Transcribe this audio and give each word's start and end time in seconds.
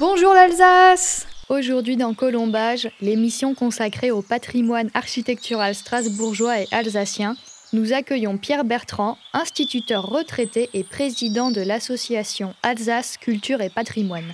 Bonjour 0.00 0.32
l'Alsace 0.32 1.26
Aujourd'hui 1.50 1.98
dans 1.98 2.14
Colombage, 2.14 2.88
l'émission 3.02 3.54
consacrée 3.54 4.10
au 4.10 4.22
patrimoine 4.22 4.88
architectural 4.94 5.74
strasbourgeois 5.74 6.60
et 6.62 6.66
alsacien, 6.70 7.36
nous 7.74 7.92
accueillons 7.92 8.38
Pierre 8.38 8.64
Bertrand, 8.64 9.18
instituteur 9.34 10.06
retraité 10.06 10.70
et 10.72 10.84
président 10.84 11.50
de 11.50 11.60
l'association 11.60 12.54
Alsace 12.62 13.18
Culture 13.18 13.60
et 13.60 13.68
Patrimoine. 13.68 14.32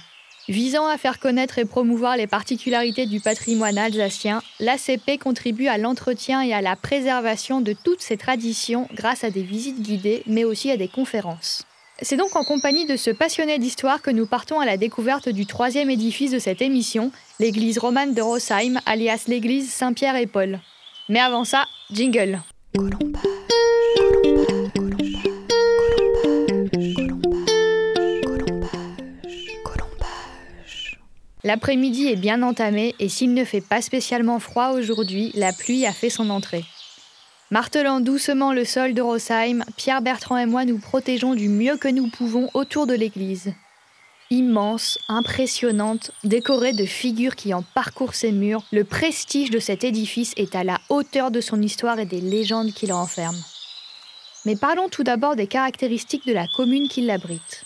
Visant 0.49 0.87
à 0.87 0.99
faire 0.99 1.19
connaître 1.19 1.59
et 1.59 1.65
promouvoir 1.65 2.17
les 2.17 2.29
particularités 2.29 3.07
du 3.07 3.19
patrimoine 3.19 3.77
alsacien, 3.77 4.43
l'ACP 4.61 5.19
contribue 5.21 5.67
à 5.67 5.79
l'entretien 5.79 6.43
et 6.43 6.55
à 6.55 6.63
la 6.63 6.77
préservation 6.77 7.61
de 7.61 7.73
toutes 7.73 8.03
ces 8.03 8.17
traditions 8.17 8.87
grâce 8.95 9.25
à 9.25 9.31
des 9.31 9.43
visites 9.43 9.83
guidées, 9.83 10.23
mais 10.29 10.45
aussi 10.45 10.71
à 10.71 10.77
des 10.77 10.87
conférences. 10.87 11.67
C'est 12.03 12.19
donc 12.19 12.37
en 12.37 12.45
compagnie 12.45 12.85
de 12.85 12.97
ce 12.97 13.11
passionné 13.11 13.59
d'histoire 13.59 14.03
que 14.03 14.11
nous 14.11 14.27
partons 14.27 14.61
à 14.61 14.67
la 14.67 14.77
découverte 14.77 15.31
du 15.31 15.47
troisième 15.47 15.89
édifice 15.89 16.31
de 16.31 16.39
cette 16.39 16.61
émission, 16.61 17.11
l'église 17.41 17.79
romane 17.79 18.13
de 18.13 18.21
Rosheim, 18.21 18.79
alias 18.85 19.25
l'église 19.29 19.71
Saint-Pierre 19.71 20.17
et 20.17 20.27
Paul. 20.27 20.61
Mais 21.09 21.21
avant 21.21 21.45
ça, 21.45 21.65
jingle. 21.91 22.41
L'après-midi 31.45 32.09
est 32.09 32.17
bien 32.17 32.43
entamé 32.43 32.95
et 32.99 33.09
s'il 33.09 33.33
ne 33.33 33.45
fait 33.45 33.63
pas 33.63 33.81
spécialement 33.81 34.39
froid 34.39 34.73
aujourd'hui, 34.73 35.31
la 35.35 35.55
pluie 35.55 35.87
a 35.87 35.93
fait 35.93 36.11
son 36.11 36.29
entrée. 36.29 36.65
Martelant 37.53 38.01
doucement 38.01 38.53
le 38.53 38.65
sol 38.65 38.93
de 38.93 39.01
Rosheim, 39.01 39.63
Pierre 39.77 40.03
Bertrand 40.03 40.37
et 40.37 40.47
moi 40.47 40.65
nous 40.65 40.79
protégeons 40.79 41.37
du 41.37 41.49
mieux 41.49 41.77
que 41.77 41.87
nous 41.87 42.09
pouvons 42.09 42.51
autour 42.55 42.89
de 42.89 42.95
l'église. 42.95 43.55
Immense, 44.31 44.99
impressionnante, 45.07 46.11
décorée 46.25 46.73
de 46.73 46.85
figures 46.85 47.37
qui 47.37 47.55
en 47.55 47.63
parcourent 47.63 48.15
ses 48.15 48.33
murs, 48.33 48.65
le 48.73 48.83
prestige 48.83 49.51
de 49.51 49.61
cet 49.61 49.85
édifice 49.85 50.33
est 50.37 50.57
à 50.57 50.65
la 50.65 50.81
hauteur 50.89 51.31
de 51.31 51.41
son 51.41 51.63
histoire 51.63 52.01
et 52.01 52.05
des 52.05 52.21
légendes 52.21 52.73
qui 52.73 52.91
renferment. 52.91 53.45
Mais 54.45 54.57
parlons 54.57 54.89
tout 54.89 55.05
d'abord 55.05 55.37
des 55.37 55.47
caractéristiques 55.47 56.27
de 56.27 56.33
la 56.33 56.49
commune 56.49 56.89
qui 56.89 57.03
l'abrite. 57.03 57.65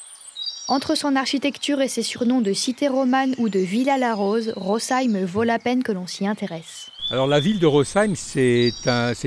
Entre 0.69 0.95
son 0.95 1.17
architecture 1.17 1.81
et 1.81 1.89
ses 1.89 2.03
surnoms 2.03 2.43
de 2.43 2.53
cité 2.53 2.87
romane 2.87 3.35
ou 3.39 3.49
de 3.49 3.59
Villa 3.59 3.97
la 3.97 4.15
Rose, 4.15 4.53
Rosheim 4.57 5.25
vaut 5.25 5.45
la 5.45 5.59
peine 5.59 5.83
que 5.83 5.93
l'on 5.93 6.07
s'y 6.07 6.27
intéresse. 6.27 6.90
Alors 7.13 7.27
la 7.27 7.41
ville 7.41 7.59
de 7.59 7.67
Rosheim, 7.67 8.15
c'est 8.15 8.73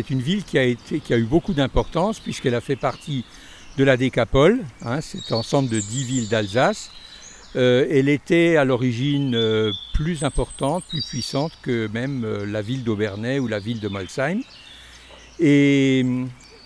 une 0.09 0.21
ville 0.21 0.45
qui 0.45 0.57
a, 0.57 1.17
eu 1.17 1.23
beaucoup 1.23 1.53
d'importance 1.53 2.21
puisqu'elle 2.21 2.55
a 2.55 2.61
fait 2.61 2.77
partie 2.77 3.25
de 3.77 3.83
la 3.83 3.97
Décapole, 3.97 4.63
hein, 4.85 5.01
cet 5.01 5.33
ensemble 5.33 5.67
de 5.67 5.81
dix 5.81 6.05
villes 6.05 6.29
d'Alsace. 6.29 6.91
Euh, 7.57 7.85
elle 7.91 8.07
était 8.07 8.55
à 8.55 8.63
l'origine 8.63 9.35
euh, 9.35 9.71
plus 9.93 10.23
importante, 10.23 10.85
plus 10.89 11.03
puissante 11.03 11.51
que 11.61 11.87
même 11.93 12.23
euh, 12.23 12.45
la 12.45 12.61
ville 12.61 12.83
d'Aubernay 12.85 13.39
ou 13.39 13.47
la 13.47 13.59
ville 13.59 13.81
de 13.81 13.89
Molsheim. 13.89 14.41
Et 15.39 16.05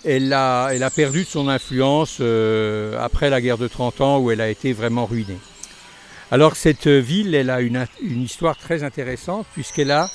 elle 0.04 0.32
a, 0.32 0.90
perdu 0.94 1.24
de 1.24 1.28
son 1.28 1.48
influence 1.48 2.20
après 2.96 3.28
la 3.28 3.40
guerre 3.40 3.58
de 3.58 3.66
30 3.66 4.00
ans 4.02 4.18
où 4.20 4.30
elle 4.30 4.40
a 4.40 4.48
été 4.48 4.72
vraiment 4.72 5.04
ruinée. 5.04 5.38
Alors 6.30 6.54
cette 6.56 6.86
ville, 6.86 7.34
elle 7.34 7.50
a 7.50 7.60
une, 7.60 7.86
histoire 8.02 8.56
très 8.56 8.84
intéressante 8.84 9.46
puisqu'elle 9.52 9.90
a 9.90 10.08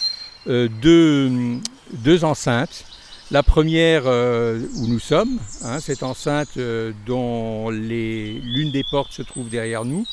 euh, 0.48 0.68
deux, 0.82 2.24
enceintes. 2.24 2.86
La 3.32 3.44
première 3.44 4.04
euh, 4.06 4.60
où 4.78 4.88
nous 4.88 5.00
sommes, 5.00 5.40
hein, 5.64 5.80
cette 5.80 6.04
enceinte 6.04 6.60
dont 7.08 7.70
l'une 7.70 8.72
des 8.72 8.84
portes 8.84 9.14
se 9.14 9.22
trouve 9.22 9.50
derrière 9.50 9.86
nous, 9.86 10.06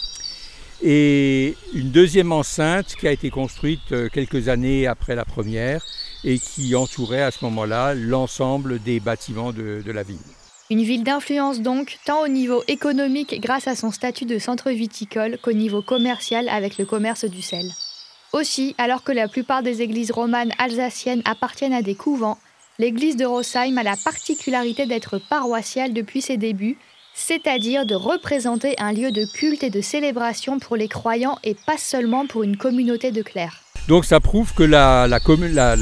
et 0.82 1.56
une 1.74 1.90
deuxième 1.90 2.32
enceinte 2.32 2.94
qui 2.98 3.06
a 3.06 3.12
été 3.12 3.28
construite 3.28 4.10
quelques 4.12 4.48
années 4.48 4.86
après 4.86 5.14
la 5.14 5.26
première 5.26 5.82
et 6.24 6.38
qui 6.38 6.74
entourait 6.74 7.22
à 7.22 7.30
ce 7.30 7.44
moment-là 7.44 7.94
l'ensemble 7.94 8.80
des 8.82 9.00
bâtiments 9.00 9.52
de, 9.52 9.82
la 9.86 10.02
ville. 10.02 10.18
Une 10.70 10.82
ville 10.82 11.04
d'influence 11.04 11.60
donc, 11.60 11.98
tant 12.04 12.22
au 12.22 12.28
niveau 12.28 12.62
économique 12.68 13.40
grâce 13.40 13.66
à 13.66 13.74
son 13.74 13.90
statut 13.90 14.24
de 14.24 14.38
centre 14.38 14.70
viticole 14.70 15.38
qu'au 15.42 15.52
niveau 15.52 15.82
commercial 15.82 16.48
avec 16.48 16.78
le 16.78 16.86
commerce 16.86 17.24
du 17.24 17.42
sel. 17.42 17.66
Aussi, 18.32 18.76
alors 18.78 19.02
que 19.02 19.10
la 19.10 19.26
plupart 19.26 19.62
des 19.62 19.82
églises 19.82 20.12
romanes 20.12 20.52
alsaciennes 20.58 21.22
appartiennent 21.24 21.72
à 21.72 21.82
des 21.82 21.96
couvents, 21.96 22.38
l'église 22.78 23.16
de 23.16 23.24
Rosheim 23.24 23.76
a 23.76 23.82
la 23.82 23.96
particularité 23.96 24.86
d'être 24.86 25.18
paroissiale 25.18 25.92
depuis 25.92 26.22
ses 26.22 26.36
débuts, 26.36 26.78
c'est-à-dire 27.12 27.86
de 27.86 27.96
représenter 27.96 28.76
un 28.78 28.92
lieu 28.92 29.10
de 29.10 29.24
culte 29.24 29.64
et 29.64 29.70
de 29.70 29.80
célébration 29.80 30.60
pour 30.60 30.76
les 30.76 30.86
croyants 30.86 31.38
et 31.42 31.56
pas 31.66 31.76
seulement 31.76 32.26
pour 32.26 32.44
une 32.44 32.56
communauté 32.56 33.10
de 33.10 33.22
clercs. 33.22 33.62
Donc 33.88 34.04
ça 34.04 34.20
prouve 34.20 34.54
que 34.54 34.62
la, 34.62 35.08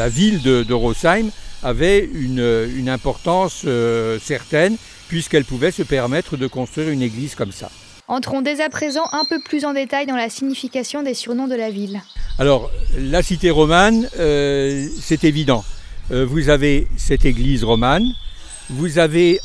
ville 0.08 0.40
de, 0.42 0.72
Rosheim 0.72 1.28
avait 1.62 2.00
une, 2.00 2.88
importance 2.88 3.62
euh, 3.66 4.18
certaine 4.18 4.76
puisqu'elle 5.08 5.44
pouvait 5.44 5.70
se 5.70 5.82
permettre 5.82 6.38
de 6.38 6.46
construire 6.46 6.88
une 6.88 7.02
église 7.02 7.34
comme 7.34 7.52
ça. 7.52 7.70
Entrons 8.08 8.40
dès 8.40 8.62
à 8.62 8.70
présent 8.70 9.04
un 9.12 9.24
peu 9.24 9.38
plus 9.38 9.66
en 9.66 9.74
détail 9.74 10.06
dans 10.06 10.16
la 10.16 10.30
signification 10.30 11.02
des 11.02 11.12
surnoms 11.12 11.46
de 11.46 11.54
la 11.54 11.70
ville. 11.70 12.00
Alors, 12.38 12.70
la 12.98 13.22
cité 13.22 13.50
romane, 13.50 14.08
euh, 14.18 14.86
c'est 14.98 15.24
évident. 15.24 15.62
Euh, 16.10 16.24
vous 16.24 16.48
avez 16.48 16.86
cette 16.96 17.26
église 17.26 17.64
romane, 17.64 18.06
vous 18.70 18.98
avez 18.98 19.40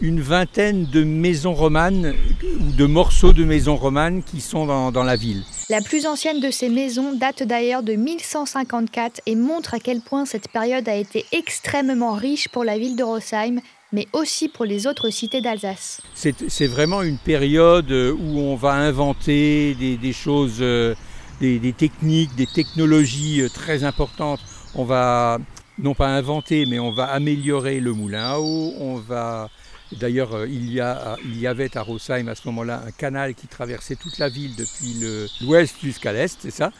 une 0.00 0.20
vingtaine 0.20 0.86
de 0.86 1.02
maisons 1.02 1.54
romanes 1.54 2.14
ou 2.60 2.72
de 2.72 2.86
morceaux 2.86 3.32
de 3.32 3.44
maisons 3.44 3.76
romanes 3.76 4.22
qui 4.22 4.40
sont 4.40 4.90
dans, 4.92 5.02
la 5.02 5.16
ville. 5.16 5.42
La 5.70 5.80
plus 5.80 6.06
ancienne 6.06 6.40
de 6.40 6.50
ces 6.50 6.68
maisons 6.68 7.14
date 7.14 7.42
d'ailleurs 7.42 7.82
de 7.82 7.94
1154 7.94 9.22
et 9.26 9.34
montre 9.34 9.74
à 9.74 9.80
quel 9.80 10.00
point 10.00 10.24
cette 10.24 10.48
période 10.48 10.88
a 10.88 10.94
été 10.94 11.24
extrêmement 11.32 12.12
riche 12.12 12.48
pour 12.48 12.62
la 12.62 12.78
ville 12.78 12.94
de 12.94 13.02
Rosheim, 13.02 13.60
mais 13.94 14.08
aussi 14.12 14.48
pour 14.48 14.64
les 14.64 14.88
autres 14.88 15.08
cités 15.10 15.40
d'Alsace. 15.40 16.02
C'est 16.14 16.66
vraiment 16.66 17.02
une 17.02 17.16
période 17.16 17.92
où 17.92 18.40
on 18.40 18.56
va 18.56 18.72
inventer 18.72 19.76
des, 19.76 20.12
choses, 20.12 20.56
euh, 20.60 20.96
des, 21.40 21.60
des 21.60 21.72
techniques, 21.72 22.34
des 22.34 22.48
technologies 22.48 23.42
euh, 23.42 23.48
très 23.48 23.84
importantes. 23.84 24.40
On 24.74 24.84
va 24.84 25.38
non 25.78 25.94
pas 25.94 26.08
inventer, 26.08 26.66
mais 26.66 26.80
on 26.80 26.90
va 26.90 27.04
améliorer 27.04 27.78
le 27.78 27.92
moulin 27.92 28.32
à 28.32 28.38
eau. 28.40 28.74
On 28.80 28.96
va 28.96 29.48
D'ailleurs, 30.00 30.34
euh, 30.34 30.48
il, 30.48 30.72
y 30.72 30.82
il 31.24 31.40
y 31.40 31.46
avait 31.46 31.76
à 31.76 31.82
Rosheim 31.82 32.28
à 32.28 32.34
ce 32.34 32.42
moment-là 32.46 32.82
un 32.86 32.90
canal 32.90 33.34
qui 33.34 33.46
traversait 33.46 33.96
toute 33.96 34.18
la 34.18 34.28
ville 34.28 34.54
depuis 34.56 34.96
l'ouest 35.40 35.76
jusqu'à 35.82 36.12
l'est, 36.12 36.36
c'est 36.40 36.50
ça, 36.50 36.72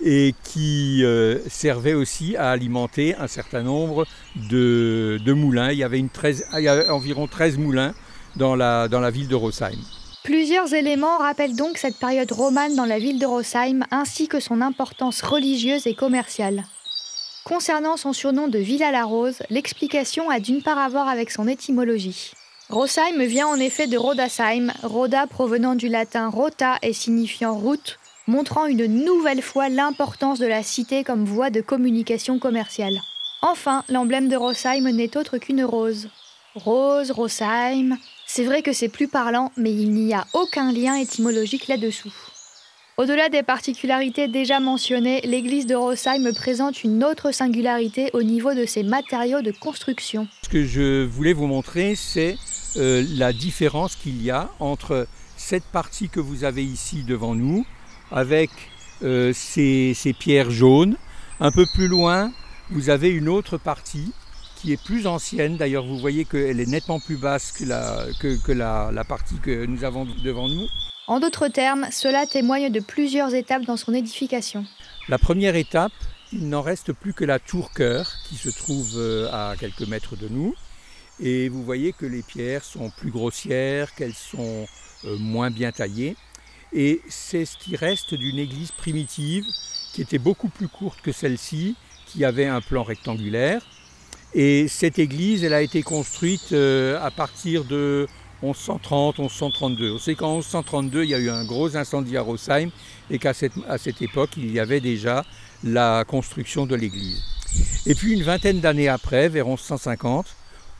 et 0.00 0.34
qui 0.44 1.04
euh, 1.04 1.38
servait 1.48 1.94
aussi 1.94 2.36
à 2.36 2.50
alimenter 2.50 3.14
un 3.16 3.26
certain 3.26 3.62
nombre 3.62 4.06
de, 4.36 5.20
moulins. 5.32 5.70
Il 5.72 5.78
y, 5.78 5.84
avait 5.84 6.88
environ 6.88 7.26
13 7.26 7.58
moulins 7.58 7.94
dans 8.36 8.54
la, 8.54 8.88
dans 8.88 9.00
la 9.00 9.10
ville 9.10 9.28
de 9.28 9.34
Rosheim. 9.34 9.78
Plusieurs 10.22 10.74
éléments 10.74 11.18
rappellent 11.18 11.56
donc 11.56 11.78
cette 11.78 11.98
période 11.98 12.30
romane 12.30 12.76
dans 12.76 12.84
la 12.84 12.98
ville 12.98 13.18
de 13.18 13.26
Rosheim 13.26 13.84
ainsi 13.90 14.28
que 14.28 14.38
son 14.38 14.60
importance 14.60 15.22
religieuse 15.22 15.86
et 15.86 15.94
commerciale. 15.94 16.64
Concernant 17.44 17.96
son 17.96 18.12
surnom 18.12 18.48
de 18.48 18.58
Villa 18.58 18.92
la 18.92 19.04
Rose, 19.04 19.42
l'explication 19.48 20.28
a 20.28 20.38
d'une 20.38 20.62
part 20.62 20.78
à 20.78 20.88
voir 20.88 21.08
avec 21.08 21.30
son 21.30 21.48
étymologie. 21.48 22.32
Rosheim 22.70 23.24
vient 23.24 23.48
en 23.48 23.56
effet 23.56 23.88
de 23.88 23.98
Rodasheim, 23.98 24.72
Roda 24.84 25.26
provenant 25.26 25.74
du 25.74 25.88
latin 25.88 26.28
rota 26.28 26.76
et 26.82 26.92
signifiant 26.92 27.56
route, 27.56 27.98
montrant 28.28 28.66
une 28.66 28.86
nouvelle 28.86 29.42
fois 29.42 29.68
l'importance 29.68 30.38
de 30.38 30.46
la 30.46 30.62
cité 30.62 31.02
comme 31.02 31.24
voie 31.24 31.50
de 31.50 31.60
communication 31.60 32.38
commerciale. 32.38 33.00
Enfin, 33.42 33.82
l'emblème 33.88 34.28
de 34.28 34.36
Rosheim 34.36 34.88
n'est 34.92 35.16
autre 35.16 35.38
qu'une 35.38 35.64
rose. 35.64 36.10
Rose, 36.54 37.10
Rosheim, 37.10 37.96
c'est 38.24 38.44
vrai 38.44 38.62
que 38.62 38.72
c'est 38.72 38.88
plus 38.88 39.08
parlant, 39.08 39.50
mais 39.56 39.72
il 39.72 39.90
n'y 39.90 40.14
a 40.14 40.24
aucun 40.32 40.70
lien 40.70 40.94
étymologique 40.94 41.66
là-dessous. 41.66 42.12
Au-delà 43.00 43.30
des 43.30 43.42
particularités 43.42 44.28
déjà 44.28 44.60
mentionnées, 44.60 45.22
l'église 45.22 45.64
de 45.64 45.74
Rosheim 45.74 46.34
présente 46.34 46.84
une 46.84 47.02
autre 47.02 47.32
singularité 47.32 48.10
au 48.12 48.22
niveau 48.22 48.52
de 48.52 48.66
ses 48.66 48.82
matériaux 48.82 49.40
de 49.40 49.52
construction. 49.52 50.28
Ce 50.42 50.50
que 50.50 50.66
je 50.66 51.06
voulais 51.06 51.32
vous 51.32 51.46
montrer, 51.46 51.94
c'est 51.94 52.36
euh, 52.76 53.02
la 53.16 53.32
différence 53.32 53.96
qu'il 53.96 54.22
y 54.22 54.30
a 54.30 54.50
entre 54.60 55.06
cette 55.38 55.64
partie 55.64 56.10
que 56.10 56.20
vous 56.20 56.44
avez 56.44 56.62
ici 56.62 57.02
devant 57.02 57.34
nous, 57.34 57.64
avec 58.12 58.50
euh, 59.02 59.32
ces, 59.32 59.94
pierres 60.18 60.50
jaunes. 60.50 60.98
Un 61.40 61.52
peu 61.52 61.64
plus 61.72 61.88
loin, 61.88 62.30
vous 62.68 62.90
avez 62.90 63.08
une 63.08 63.30
autre 63.30 63.56
partie 63.56 64.12
qui 64.56 64.74
est 64.74 64.84
plus 64.84 65.06
ancienne. 65.06 65.56
D'ailleurs, 65.56 65.86
vous 65.86 65.98
voyez 65.98 66.26
qu'elle 66.26 66.60
est 66.60 66.68
nettement 66.68 67.00
plus 67.00 67.16
basse 67.16 67.50
que, 67.50 68.52
la 68.52 69.04
partie 69.04 69.36
que 69.36 69.64
nous 69.64 69.84
avons 69.84 70.06
devant 70.22 70.48
nous. 70.50 70.66
En 71.10 71.18
d'autres 71.18 71.48
termes, 71.48 71.88
cela 71.90 72.24
témoigne 72.24 72.70
de 72.70 72.78
plusieurs 72.78 73.34
étapes 73.34 73.64
dans 73.64 73.76
son 73.76 73.92
édification. 73.92 74.64
La 75.08 75.18
première 75.18 75.56
étape, 75.56 75.90
il 76.32 76.48
n'en 76.48 76.62
reste 76.62 76.92
plus 76.92 77.14
que 77.14 77.24
la 77.24 77.40
tour 77.40 77.72
cœur 77.72 78.12
qui 78.28 78.36
se 78.36 78.48
trouve 78.48 78.92
euh, 78.94 79.28
à 79.32 79.56
quelques 79.58 79.88
mètres 79.88 80.14
de 80.14 80.28
nous. 80.28 80.54
Et 81.18 81.48
vous 81.48 81.64
voyez 81.64 81.92
que 81.92 82.06
les 82.06 82.22
pierres 82.22 82.62
sont 82.62 82.90
plus 82.90 83.10
grossières, 83.10 83.92
qu'elles 83.96 84.14
sont 84.14 84.68
euh, 85.04 85.16
moins 85.18 85.50
bien 85.50 85.72
taillées. 85.72 86.14
Et 86.72 87.00
c'est 87.08 87.44
ce 87.44 87.56
qui 87.58 87.74
reste 87.74 88.14
d'une 88.14 88.38
église 88.38 88.70
primitive 88.70 89.44
qui 89.92 90.02
était 90.02 90.18
beaucoup 90.18 90.48
plus 90.48 90.68
courte 90.68 91.00
que 91.00 91.10
celle-ci, 91.10 91.74
qui 92.06 92.24
avait 92.24 92.46
un 92.46 92.60
plan 92.60 92.84
rectangulaire. 92.84 93.66
Et 94.32 94.68
cette 94.68 95.00
église, 95.00 95.42
elle 95.42 95.54
a 95.54 95.62
été 95.62 95.82
construite 95.82 96.52
euh, 96.52 97.02
à 97.02 97.10
partir 97.10 97.64
de 97.64 98.06
1130, 98.42 99.18
1132. 99.18 99.92
On 99.92 99.98
sait 99.98 100.14
qu'en 100.14 100.36
1132, 100.36 101.04
il 101.04 101.10
y 101.10 101.14
a 101.14 101.18
eu 101.18 101.30
un 101.30 101.44
gros 101.44 101.76
incendie 101.76 102.16
à 102.16 102.22
Rosheim 102.22 102.70
et 103.10 103.18
qu'à 103.18 103.34
cette, 103.34 104.02
époque, 104.02 104.30
il 104.36 104.50
y 104.52 104.60
avait 104.60 104.80
déjà 104.80 105.24
la 105.62 106.04
construction 106.06 106.66
de 106.66 106.74
l'église. 106.74 107.22
Et 107.86 107.94
puis 107.94 108.12
une 108.12 108.22
vingtaine 108.22 108.60
d'années 108.60 108.88
après, 108.88 109.28
vers 109.28 109.46
1150, 109.46 110.26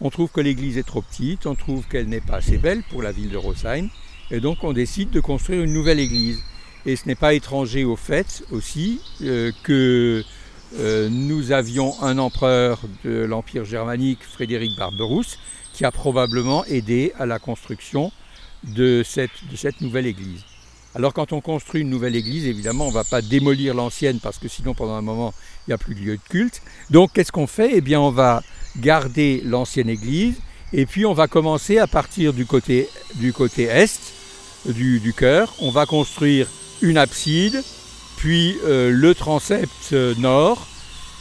on 0.01 0.11
trouve 0.11 0.31
que 0.31 0.41
l'église 0.41 0.79
est 0.79 0.87
trop 0.87 1.03
petite, 1.03 1.47
on 1.47 1.55
trouve 1.55 1.87
qu'elle 1.87 2.09
n'est 2.09 2.21
pas 2.21 2.37
assez 2.37 2.57
belle 2.57 2.83
pour 2.91 3.03
la 3.03 3.12
ville 3.12 3.31
de 3.31 3.37
Rosheim, 3.37 3.89
et 4.31 4.41
donc 4.41 4.65
on 4.65 4.73
décide 4.73 5.11
de 5.11 5.21
construire 5.21 5.62
une 5.62 5.73
nouvelle 5.73 6.01
église. 6.01 6.41
Et 6.87 6.97
ce 6.97 7.07
n'est 7.07 7.15
pas 7.15 7.35
étranger 7.35 7.85
au 7.85 7.97
fait 7.97 8.43
aussi 8.51 9.01
euh, 9.23 9.53
que 9.65 10.25
euh, 10.79 11.09
nous 11.11 11.53
avions 11.53 12.01
un 12.03 12.17
empereur 12.19 12.81
de 13.05 13.25
l'Empire 13.25 13.65
germanique, 13.65 14.21
Frédéric 14.23 14.77
Barberousse, 14.77 15.39
qui 15.81 15.87
a 15.87 15.91
probablement 15.91 16.62
aidé 16.67 17.15
à 17.19 17.25
la 17.25 17.38
construction 17.38 18.12
de 18.65 19.03
cette, 19.03 19.81
nouvelle 19.81 20.05
église. 20.05 20.44
Alors 20.94 21.15
quand 21.15 21.32
on 21.32 21.41
construit 21.41 21.81
une 21.81 21.88
nouvelle 21.88 22.17
église, 22.17 22.44
évidemment, 22.44 22.85
on 22.85 22.91
ne 22.91 22.93
va 22.93 23.05
pas 23.05 23.23
démolir 23.23 23.73
l'ancienne 23.73 24.21
parce 24.21 24.37
que 24.37 24.47
sinon 24.47 24.75
pendant 24.75 24.93
un 24.93 25.00
moment, 25.00 25.32
il 25.67 25.71
n'y 25.71 25.73
a 25.73 25.79
plus 25.79 25.94
de 25.94 26.00
lieu 26.00 26.17
de 26.19 26.29
culte. 26.29 26.61
Donc 26.91 27.15
qu'est-ce 27.15 27.32
qu'on 27.32 27.47
fait? 27.47 27.71
Eh 27.73 27.81
bien, 27.81 27.99
on 27.99 28.11
va 28.11 28.43
garder 28.77 29.41
l'ancienne 29.43 29.88
église 29.88 30.35
et 30.75 30.85
puis 30.85 31.06
on 31.06 31.15
va 31.15 31.29
commencer 31.29 31.79
à 31.79 31.87
partir 31.87 32.35
du 32.35 32.44
côté, 32.44 32.87
est 33.19 34.00
du, 34.67 35.15
chœur. 35.15 35.55
On 35.61 35.71
va 35.71 35.87
construire 35.87 36.47
une 36.83 36.99
abside, 36.99 37.65
puis 38.19 38.59
euh, 38.67 38.91
le 38.91 39.15
transept 39.15 39.93
nord, 40.19 40.67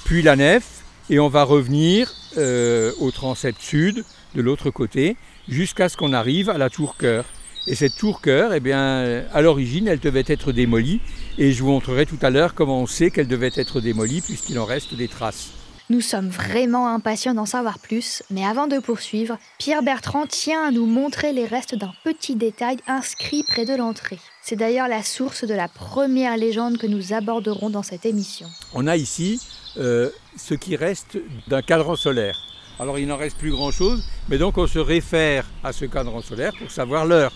puis 0.03 0.21
la 0.21 0.35
nef, 0.35 0.83
et 1.09 1.17
on 1.17 1.29
va 1.29 1.43
revenir 1.43 2.13
euh, 2.37 2.91
au 2.99 3.11
transept 3.11 3.61
sud 3.61 4.03
de 4.35 4.41
l'autre 4.41 4.69
côté 4.69 5.15
jusqu'à 5.47 5.89
ce 5.89 5.97
qu'on 5.97 6.13
arrive 6.13 6.49
à 6.49 6.57
la 6.57 6.69
tour 6.69 6.97
chœur. 6.97 7.25
Et 7.67 7.75
cette 7.75 7.95
tour 7.95 8.21
cœur, 8.21 8.53
eh 8.53 8.59
bien, 8.59 9.25
à 9.33 9.41
l'origine, 9.41 9.87
elle 9.87 9.99
devait 9.99 10.23
être 10.25 10.51
démolie. 10.51 11.01
Et 11.37 11.51
je 11.51 11.61
vous 11.61 11.69
montrerai 11.69 12.05
tout 12.05 12.17
à 12.21 12.29
l'heure 12.29 12.55
comment 12.55 12.81
on 12.81 12.87
sait 12.87 13.11
qu'elle 13.11 13.27
devait 13.27 13.51
être 13.55 13.81
démolie, 13.81 14.21
puisqu'il 14.21 14.57
en 14.57 14.65
reste 14.65 14.95
des 14.95 15.07
traces. 15.07 15.51
Nous 15.91 16.01
sommes 16.01 16.29
vraiment 16.29 16.87
impatients 16.87 17.33
d'en 17.33 17.47
savoir 17.47 17.79
plus, 17.79 18.21
mais 18.29 18.45
avant 18.45 18.67
de 18.67 18.77
poursuivre, 18.77 19.39
Pierre 19.57 19.81
Bertrand 19.81 20.27
tient 20.27 20.67
à 20.67 20.71
nous 20.71 20.85
montrer 20.85 21.33
les 21.33 21.45
restes 21.45 21.73
d'un 21.73 21.93
petit 22.03 22.35
détail 22.35 22.77
inscrit 22.85 23.43
près 23.43 23.65
de 23.65 23.75
l'entrée. 23.75 24.19
C'est 24.43 24.55
d'ailleurs 24.55 24.87
la 24.87 25.01
source 25.01 25.45
de 25.45 25.55
la 25.55 25.67
première 25.67 26.37
légende 26.37 26.77
que 26.77 26.85
nous 26.85 27.11
aborderons 27.13 27.71
dans 27.71 27.81
cette 27.81 28.05
émission. 28.05 28.47
On 28.75 28.85
a 28.85 28.97
ici 28.97 29.41
euh, 29.77 30.11
ce 30.37 30.53
qui 30.53 30.75
reste 30.75 31.17
d'un 31.47 31.63
cadran 31.63 31.95
solaire. 31.95 32.48
Alors 32.79 32.97
il 32.97 33.07
n'en 33.07 33.17
reste 33.17 33.37
plus 33.37 33.51
grand-chose, 33.51 34.03
mais 34.29 34.37
donc 34.37 34.57
on 34.57 34.65
se 34.65 34.79
réfère 34.79 35.45
à 35.63 35.73
ce 35.73 35.83
cadran 35.85 36.21
solaire 36.21 36.53
pour 36.57 36.71
savoir 36.71 37.05
l'heure. 37.05 37.33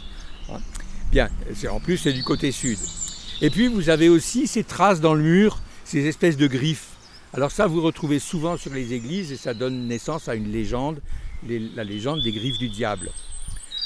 Bien, 1.11 1.29
en 1.69 1.79
plus 1.81 1.97
c'est 1.97 2.13
du 2.13 2.23
côté 2.23 2.51
sud. 2.51 2.79
Et 3.41 3.49
puis 3.49 3.67
vous 3.67 3.89
avez 3.89 4.07
aussi 4.07 4.47
ces 4.47 4.63
traces 4.63 5.01
dans 5.01 5.13
le 5.13 5.21
mur, 5.21 5.59
ces 5.83 6.07
espèces 6.07 6.37
de 6.37 6.47
griffes. 6.47 6.91
Alors 7.33 7.51
ça 7.51 7.67
vous 7.67 7.81
retrouvez 7.81 8.19
souvent 8.19 8.55
sur 8.55 8.73
les 8.73 8.93
églises 8.93 9.33
et 9.33 9.37
ça 9.37 9.53
donne 9.53 9.87
naissance 9.87 10.29
à 10.29 10.35
une 10.35 10.49
légende, 10.49 11.01
la 11.47 11.83
légende 11.83 12.21
des 12.23 12.31
griffes 12.31 12.57
du 12.57 12.69
diable. 12.69 13.09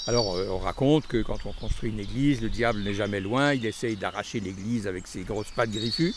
Alors 0.05 0.35
euh, 0.35 0.47
on 0.51 0.59
raconte 0.59 1.07
que 1.07 1.21
quand 1.21 1.45
on 1.45 1.53
construit 1.53 1.89
une 1.89 1.99
église, 1.99 2.41
le 2.41 2.49
diable 2.49 2.81
n'est 2.83 2.93
jamais 2.93 3.19
loin, 3.19 3.53
il 3.53 3.65
essaye 3.65 3.95
d'arracher 3.95 4.39
l'église 4.39 4.85
avec 4.85 5.07
ses 5.07 5.23
grosses 5.23 5.51
pattes 5.55 5.71
griffues 5.71 6.13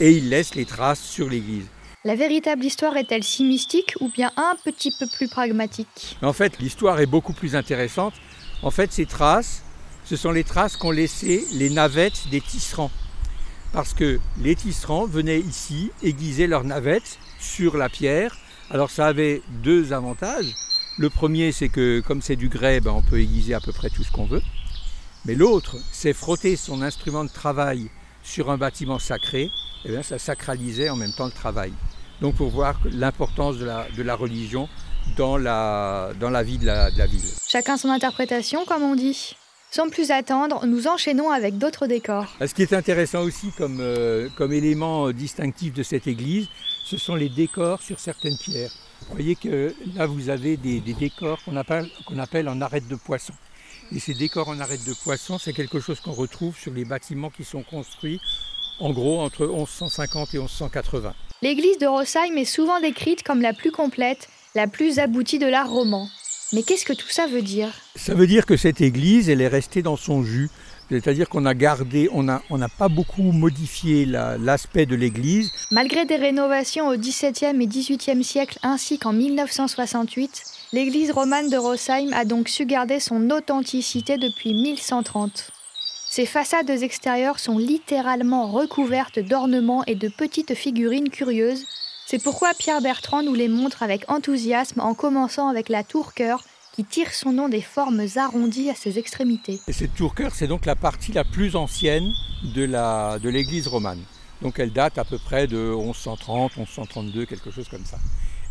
et 0.00 0.10
il 0.10 0.30
laisse 0.30 0.54
les 0.56 0.64
traces 0.64 1.00
sur 1.00 1.28
l'église. 1.28 1.66
La 2.02 2.14
véritable 2.14 2.64
histoire 2.64 2.96
est-elle 2.96 3.22
si 3.22 3.44
mystique 3.44 3.94
ou 4.00 4.08
bien 4.08 4.32
un 4.38 4.56
petit 4.64 4.90
peu 4.98 5.06
plus 5.06 5.28
pragmatique? 5.28 6.16
En 6.22 6.32
fait, 6.32 6.58
l'histoire 6.58 6.98
est 6.98 7.06
beaucoup 7.06 7.34
plus 7.34 7.54
intéressante. 7.54 8.14
En 8.62 8.70
fait, 8.70 8.90
ces 8.90 9.04
traces, 9.04 9.62
ce 10.06 10.16
sont 10.16 10.30
les 10.30 10.42
traces 10.42 10.78
qu'ont 10.78 10.92
laissées 10.92 11.44
les 11.52 11.68
navettes 11.68 12.28
des 12.30 12.40
tisserands. 12.40 12.90
Parce 13.74 13.92
que 13.92 14.18
les 14.38 14.54
tisserands 14.54 15.04
venaient 15.04 15.40
ici 15.40 15.90
aiguiser 16.02 16.46
leurs 16.46 16.64
navettes 16.64 17.18
sur 17.38 17.76
la 17.76 17.90
pierre. 17.90 18.34
Alors 18.70 18.90
ça 18.90 19.06
avait 19.06 19.42
deux 19.62 19.92
avantages. 19.92 20.54
Le 20.96 21.10
premier, 21.10 21.52
c'est 21.52 21.68
que 21.68 22.00
comme 22.00 22.22
c'est 22.22 22.36
du 22.36 22.48
grès, 22.48 22.80
ben, 22.80 22.92
on 22.92 23.02
peut 23.02 23.20
aiguiser 23.20 23.52
à 23.52 23.60
peu 23.60 23.72
près 23.72 23.90
tout 23.90 24.04
ce 24.04 24.10
qu'on 24.10 24.24
veut. 24.24 24.42
Mais 25.26 25.34
l'autre, 25.34 25.76
c'est 25.92 26.14
frotter 26.14 26.56
son 26.56 26.80
instrument 26.80 27.24
de 27.24 27.30
travail 27.30 27.90
sur 28.22 28.50
un 28.50 28.56
bâtiment 28.56 28.98
sacré. 28.98 29.50
Eh 29.84 29.90
bien, 29.90 30.02
ça 30.02 30.18
sacralisait 30.18 30.90
en 30.90 30.96
même 30.96 31.12
temps 31.12 31.26
le 31.26 31.32
travail. 31.32 31.72
Donc 32.20 32.36
pour 32.36 32.50
voir 32.50 32.78
l'importance 32.84 33.56
de 33.58 33.64
la, 33.64 33.86
de 33.96 34.02
la, 34.02 34.14
religion 34.14 34.68
dans 35.16 35.38
la, 35.38 36.10
dans 36.20 36.30
la 36.30 36.42
vie 36.42 36.58
de 36.58 36.66
la, 36.66 36.90
de 36.90 36.98
la 36.98 37.06
ville. 37.06 37.24
Chacun 37.48 37.76
son 37.76 37.88
interprétation, 37.88 38.64
comme 38.66 38.82
on 38.82 38.94
dit. 38.94 39.34
Sans 39.72 39.88
plus 39.88 40.10
attendre, 40.10 40.66
nous 40.66 40.88
enchaînons 40.88 41.30
avec 41.30 41.56
d'autres 41.56 41.86
décors. 41.86 42.26
Ce 42.40 42.52
qui 42.52 42.62
est 42.62 42.72
intéressant 42.72 43.22
aussi 43.22 43.52
comme, 43.56 43.78
euh, 43.80 44.28
comme 44.36 44.52
élément 44.52 45.06
euh, 45.06 45.12
distinctif 45.12 45.72
de 45.72 45.84
cette 45.84 46.08
église, 46.08 46.48
ce 46.84 46.98
sont 46.98 47.14
les 47.14 47.28
décors 47.28 47.80
sur 47.80 48.00
certaines 48.00 48.36
pierres. 48.36 48.72
Vous 49.08 49.14
voyez 49.14 49.36
que 49.36 49.72
là, 49.94 50.06
vous 50.06 50.28
avez 50.28 50.56
des, 50.56 50.80
décors 50.80 51.38
qu'on 51.44 51.56
appelle, 51.56 51.88
qu'on 52.04 52.18
appelle 52.18 52.48
en 52.48 52.60
arête 52.60 52.88
de 52.88 52.96
poisson. 52.96 53.32
Et 53.94 53.98
ces 53.98 54.14
décors 54.14 54.48
en 54.48 54.60
arête 54.60 54.84
de 54.84 54.94
poisson, 54.94 55.38
c'est 55.38 55.52
quelque 55.52 55.80
chose 55.80 56.00
qu'on 56.00 56.12
retrouve 56.12 56.56
sur 56.56 56.72
les 56.72 56.84
bâtiments 56.84 57.30
qui 57.30 57.44
sont 57.44 57.62
construits 57.62 58.20
en 58.78 58.92
gros 58.92 59.20
entre 59.20 59.46
1150 59.46 60.34
et 60.34 60.38
1180. 60.38 61.14
L'église 61.42 61.78
de 61.78 61.86
Rosheim 61.86 62.36
est 62.36 62.44
souvent 62.44 62.80
décrite 62.80 63.22
comme 63.22 63.42
la 63.42 63.52
plus 63.52 63.72
complète, 63.72 64.28
la 64.54 64.66
plus 64.66 64.98
aboutie 64.98 65.38
de 65.38 65.46
l'art 65.46 65.70
roman. 65.70 66.08
Mais 66.52 66.62
qu'est-ce 66.62 66.84
que 66.84 66.92
tout 66.92 67.08
ça 67.08 67.26
veut 67.26 67.42
dire? 67.42 67.68
Ça 67.96 68.14
veut 68.14 68.26
dire 68.26 68.46
que 68.46 68.56
cette 68.56 68.80
église, 68.80 69.28
elle 69.28 69.40
est 69.40 69.48
restée 69.48 69.82
dans 69.82 69.96
son 69.96 70.22
jus. 70.22 70.50
C'est-à-dire 70.90 71.28
qu'on 71.28 71.46
a 71.46 71.54
gardé, 71.54 72.08
on 72.12 72.24
n'a 72.24 72.42
on 72.50 72.58
pas 72.76 72.88
beaucoup 72.88 73.22
modifié 73.22 74.04
l'aspect 74.06 74.86
de 74.86 74.96
l'église. 74.96 75.52
Malgré 75.70 76.04
des 76.04 76.16
rénovations 76.16 76.88
au 76.88 76.96
XVIIe 76.96 77.60
et 77.60 77.66
XVIIIe 77.66 78.24
siècle 78.24 78.58
ainsi 78.64 78.98
qu'en 78.98 79.12
1968, 79.12 80.59
l'église 80.72 81.10
romane 81.10 81.50
de 81.50 81.56
Rosheim 81.56 82.12
a 82.12 82.24
donc 82.24 82.48
su 82.48 82.66
garder 82.66 83.00
son 83.00 83.30
authenticité 83.30 84.16
depuis 84.16 84.54
1130. 84.54 85.50
Ses 86.10 86.26
façades 86.26 86.70
extérieures 86.70 87.38
sont 87.38 87.58
littéralement 87.58 88.50
recouvertes 88.50 89.18
d'ornements 89.18 89.84
et 89.86 89.94
de 89.94 90.08
petites 90.08 90.54
figurines 90.54 91.10
curieuses 91.10 91.64
c'est 92.10 92.20
pourquoi 92.20 92.54
Pierre 92.58 92.82
Bertrand 92.82 93.22
nous 93.22 93.34
les 93.34 93.46
montre 93.46 93.84
avec 93.84 94.10
enthousiasme 94.10 94.80
en 94.80 94.94
commençant 94.94 95.46
avec 95.46 95.68
la 95.68 95.84
tour-cœur 95.84 96.42
qui 96.72 96.84
tire 96.84 97.14
son 97.14 97.30
nom 97.30 97.48
des 97.48 97.60
formes 97.60 98.04
arrondies 98.16 98.68
à 98.68 98.74
ses 98.74 98.98
extrémités. 98.98 99.60
Et 99.68 99.72
cette 99.72 99.94
tour-cœur, 99.94 100.34
c'est 100.34 100.48
donc 100.48 100.66
la 100.66 100.74
partie 100.74 101.12
la 101.12 101.22
plus 101.22 101.54
ancienne 101.54 102.12
de 102.42 103.28
l'église 103.28 103.68
romane. 103.68 104.02
Donc 104.42 104.58
elle 104.58 104.72
date 104.72 104.98
à 104.98 105.04
peu 105.04 105.18
près 105.18 105.46
de 105.46 105.56
1130, 105.56 106.56
1132, 106.56 107.26
quelque 107.26 107.52
chose 107.52 107.68
comme 107.68 107.84
ça. 107.84 107.98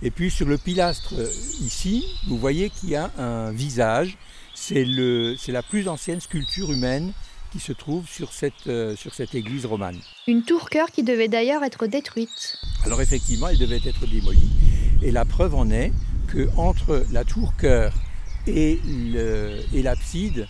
Et 0.01 0.12
puis 0.12 0.32
sur 0.32 0.48
le 0.48 0.58
pilastre 0.58 1.13
euh, 1.18 1.27
ici, 1.62 2.06
vous 2.27 2.38
voyez 2.38 2.70
qu'il 2.70 2.89
y 2.89 2.96
a 2.96 3.12
un 3.18 3.51
visage. 3.51 4.18
C'est 4.53 4.86
la 4.86 5.63
plus 5.63 5.88
ancienne 5.88 6.22
sculpture 6.22 6.72
humaine 6.72 7.12
qui 7.51 7.60
se 7.60 7.74
trouve 7.74 8.08
sur 8.08 8.32
cette, 8.32 8.68
euh, 8.68 8.96
sur 8.96 9.13
cette 9.13 9.36
église 9.36 9.65
romane. 9.65 9.98
Une 10.27 10.44
tour-cœur 10.44 10.91
qui 10.91 11.03
devait 11.03 11.27
d'ailleurs 11.27 11.63
être 11.63 11.88
détruite. 11.88 12.58
Alors 12.86 13.01
effectivement, 13.01 13.50
elle 13.50 13.58
devait 13.58 13.82
être 13.84 14.08
démolie. 14.08 14.50
Et 15.01 15.12
la 15.12 15.25
preuve 15.25 15.56
en 15.56 15.70
est 15.70 15.91
que 16.27 16.50
entre 16.58 17.03
la 17.12 17.24
tour-cœur 17.24 17.94
et 18.48 18.79
l'abside, 19.74 20.48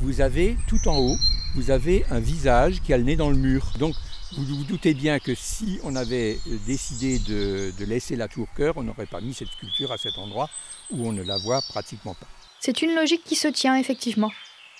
vous 0.00 0.20
avez 0.20 0.56
tout 0.66 0.88
en 0.88 0.96
haut, 0.96 1.16
vous 1.54 1.70
avez 1.70 2.04
un 2.10 2.20
visage 2.20 2.80
qui 2.82 2.92
a 2.92 2.98
le 2.98 3.04
nez 3.04 3.16
dans 3.16 3.30
le 3.30 3.36
mur. 3.36 3.72
Donc 3.78 3.94
vous 4.36 4.44
vous 4.44 4.64
doutez 4.64 4.94
bien 4.94 5.18
que 5.18 5.34
si 5.34 5.80
on 5.84 5.96
avait 5.96 6.38
décidé 6.66 7.18
de, 7.18 7.72
de 7.78 7.84
laisser 7.84 8.16
la 8.16 8.28
tour-cœur, 8.28 8.74
on 8.76 8.82
n'aurait 8.82 9.06
pas 9.06 9.20
mis 9.20 9.34
cette 9.34 9.48
sculpture 9.48 9.92
à 9.92 9.98
cet 9.98 10.18
endroit 10.18 10.48
où 10.90 11.06
on 11.06 11.12
ne 11.12 11.22
la 11.22 11.38
voit 11.38 11.62
pratiquement 11.62 12.14
pas. 12.14 12.26
C'est 12.60 12.82
une 12.82 12.94
logique 12.94 13.24
qui 13.24 13.36
se 13.36 13.48
tient 13.48 13.76
effectivement. 13.76 14.30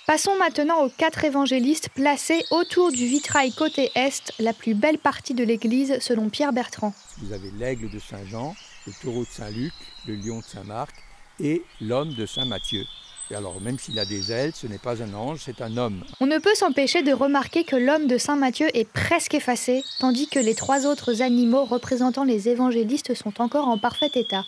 Passons 0.06 0.36
maintenant 0.38 0.84
aux 0.84 0.88
quatre 0.88 1.24
évangélistes 1.24 1.90
placés 1.90 2.42
autour 2.50 2.92
du 2.92 3.06
vitrail 3.06 3.52
côté 3.52 3.90
est, 3.94 4.32
la 4.38 4.54
plus 4.54 4.74
belle 4.74 4.98
partie 4.98 5.34
de 5.34 5.44
l'église 5.44 5.98
selon 6.00 6.30
Pierre 6.30 6.52
Bertrand. 6.52 6.94
Vous 7.18 7.32
avez 7.32 7.50
l'aigle 7.50 7.90
de 7.90 7.98
Saint 7.98 8.24
Jean, 8.24 8.56
le 8.86 8.92
taureau 9.02 9.24
de 9.24 9.28
Saint 9.28 9.50
Luc, 9.50 9.74
le 10.06 10.14
lion 10.14 10.38
de 10.38 10.44
Saint 10.44 10.64
Marc 10.64 10.94
et 11.40 11.62
l'homme 11.80 12.14
de 12.14 12.24
Saint 12.24 12.46
Matthieu. 12.46 12.84
Et 13.30 13.34
alors, 13.34 13.60
même 13.60 13.78
s'il 13.78 13.98
a 13.98 14.06
des 14.06 14.32
ailes, 14.32 14.52
ce 14.54 14.66
n'est 14.66 14.78
pas 14.78 15.02
un 15.02 15.12
ange, 15.12 15.40
c'est 15.44 15.60
un 15.60 15.76
homme. 15.76 16.02
On 16.20 16.26
ne 16.26 16.38
peut 16.38 16.54
s'empêcher 16.54 17.02
de 17.02 17.12
remarquer 17.12 17.64
que 17.64 17.76
l'homme 17.76 18.06
de 18.06 18.16
Saint 18.16 18.36
Matthieu 18.36 18.68
est 18.74 18.88
presque 18.90 19.34
effacé, 19.34 19.84
tandis 20.00 20.28
que 20.28 20.38
les 20.38 20.54
trois 20.54 20.86
autres 20.86 21.20
animaux 21.20 21.64
représentant 21.64 22.24
les 22.24 22.48
évangélistes 22.48 23.14
sont 23.14 23.42
encore 23.42 23.68
en 23.68 23.76
parfait 23.78 24.10
état. 24.14 24.44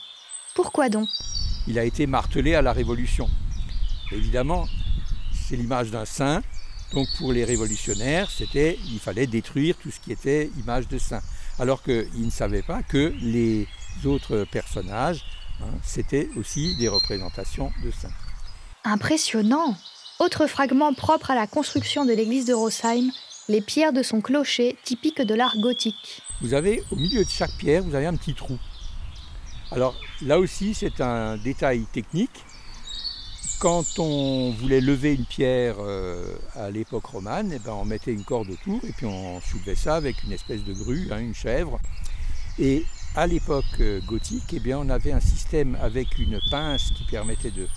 Pourquoi 0.55 0.89
donc? 0.89 1.09
Il 1.67 1.79
a 1.79 1.85
été 1.85 2.07
martelé 2.07 2.55
à 2.55 2.63
la 2.63 2.73
Révolution. 2.73 3.29
Évidemment, 4.13 4.67
c'est 5.33 5.57
l'image 5.57 5.91
d'un 5.91 6.07
saint, 6.07 6.43
Donc 6.93 7.07
pour 7.19 7.33
les 7.33 7.45
révolutionnaires, 7.45 8.31
c'était 8.31 8.77
il 8.91 8.99
fallait 8.99 9.27
détruire 9.27 9.77
tout 9.77 9.91
ce 9.91 10.01
qui 10.01 10.11
était 10.11 10.51
image 10.59 10.89
de 10.89 10.99
saint. 10.99 11.23
Alors 11.59 11.83
qu'ils 11.83 12.25
ne 12.25 12.31
savaient 12.31 12.63
pas 12.63 12.83
que 12.83 13.15
les 13.21 13.69
autres 14.05 14.45
personnages, 14.51 15.25
hein, 15.61 15.71
c'était 15.85 16.29
aussi 16.37 16.77
des 16.77 16.89
représentations 16.89 17.71
de 17.85 17.91
saints. 17.91 18.09
Impressionnant 18.85 19.77
Autre 20.21 20.47
fragment 20.47 20.95
propre 20.95 21.31
à 21.31 21.35
la 21.35 21.47
construction 21.47 22.07
de 22.07 22.15
l'église 22.15 22.47
de 22.47 22.55
Rosheim, 22.55 23.11
les 23.49 23.61
pierres 23.61 23.93
de 23.93 24.03
son 24.03 24.23
clocher 24.23 24.79
typiques 24.85 25.21
de 25.21 25.35
l'art 25.35 25.59
gothique. 25.59 26.23
Vous 26.41 26.55
avez 26.55 26.83
au 26.91 26.97
milieu 26.97 27.23
de 27.23 27.29
chaque 27.29 27.53
pierre, 27.59 27.83
vous 27.83 27.95
avez 27.95 28.07
un 28.07 28.17
petit 28.17 28.33
trou. 28.33 28.59
Alors 29.71 29.95
là 30.23 30.39
aussi, 30.39 30.73
c'est 30.73 31.03
un 31.03 31.37
détail 31.37 31.85
technique. 31.93 32.45
Quand 33.59 33.99
on 33.99 34.53
voulait 34.53 34.81
lever 34.81 35.15
une 35.15 35.27
pierre 35.27 35.77
euh, 35.81 36.35
à 36.55 36.71
l'époque 36.71 37.05
romane, 37.05 37.53
eh 37.55 37.59
ben, 37.59 37.73
on 37.73 37.85
mettait 37.85 38.15
une 38.15 38.25
corde 38.25 38.49
autour 38.49 38.81
et 38.85 38.93
puis 38.93 39.05
on 39.05 39.43
soulevait 39.43 39.75
ça 39.75 39.97
avec 39.97 40.23
une 40.25 40.33
espèce 40.33 40.65
de 40.65 40.73
grue, 40.73 41.07
hein, 41.11 41.19
une 41.19 41.35
chèvre. 41.35 41.79
Et 42.59 42.87
à 43.15 43.27
l'époque 43.27 43.65
euh, 43.81 44.01
gothique, 44.07 44.55
eh 44.55 44.61
bien, 44.61 44.79
on 44.79 44.89
avait 44.89 45.13
un 45.13 45.21
système 45.21 45.77
avec 45.83 46.19
une 46.19 46.41
pince 46.51 46.93
qui 46.97 47.05
permettait 47.05 47.51
de, 47.51 47.69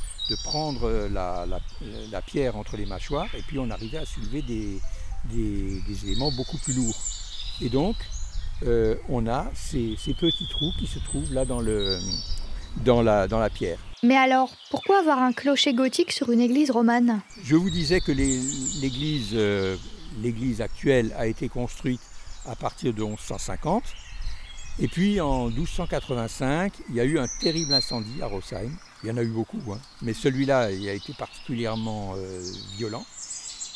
prendre 0.44 1.08
la, 1.12 2.22
pierre 2.22 2.56
entre 2.58 2.78
les 2.78 2.86
mâchoires 2.86 3.34
et 3.36 3.42
puis 3.42 3.60
on 3.60 3.70
arrivait 3.70 4.00
à 4.00 4.06
soulever 4.06 4.42
des, 4.42 4.80
éléments 6.06 6.32
beaucoup 6.32 6.58
plus 6.58 6.74
lourds. 6.74 7.00
Et 7.62 7.70
donc, 7.70 7.96
euh, 8.66 8.96
on 9.10 9.28
a 9.28 9.48
ces, 9.54 9.96
petits 10.18 10.48
trous 10.50 10.72
qui 10.80 10.88
se 10.88 11.00
trouvent 11.00 11.34
là 11.34 11.46
dans, 11.46 11.60
le, 11.60 12.00
dans, 12.78 13.02
la, 13.02 13.28
dans 13.28 13.40
la 13.40 13.50
pierre. 13.50 13.80
Mais 14.04 14.18
alors, 14.18 14.52
pourquoi 14.70 15.00
avoir 15.00 15.20
un 15.20 15.32
clocher 15.32 15.74
gothique 15.74 16.12
sur 16.12 16.30
une 16.32 16.42
église 16.42 16.72
romane? 16.72 17.22
Je 17.44 17.56
vous 17.56 17.70
disais 17.70 18.02
que 18.02 18.12
l'église, 18.12 19.32
euh, 19.34 19.78
l'église 20.22 20.62
actuelle 20.62 21.14
a 21.18 21.28
été 21.28 21.48
construite 21.48 22.02
à 22.46 22.56
partir 22.56 22.94
de 22.94 23.02
1150. 23.02 23.84
Et 24.80 24.88
puis 24.88 25.22
en 25.22 25.50
1285, 25.50 26.74
il 26.90 26.96
y 26.96 27.00
a 27.00 27.04
eu 27.06 27.20
un 27.20 27.28
terrible 27.40 27.74
incendie 27.74 28.22
à 28.22 28.28
Rosheim. 28.28 28.72
Il 29.04 29.10
y 29.10 29.12
en 29.12 29.18
a 29.18 29.24
eu 29.24 29.28
beaucoup, 29.28 29.62
hein. 29.72 29.80
mais 30.02 30.14
celui-là 30.14 30.72
il 30.72 30.88
a 30.88 30.94
été 30.94 31.14
particulièrement 31.14 32.14
euh, 32.16 32.42
violent. 32.78 33.06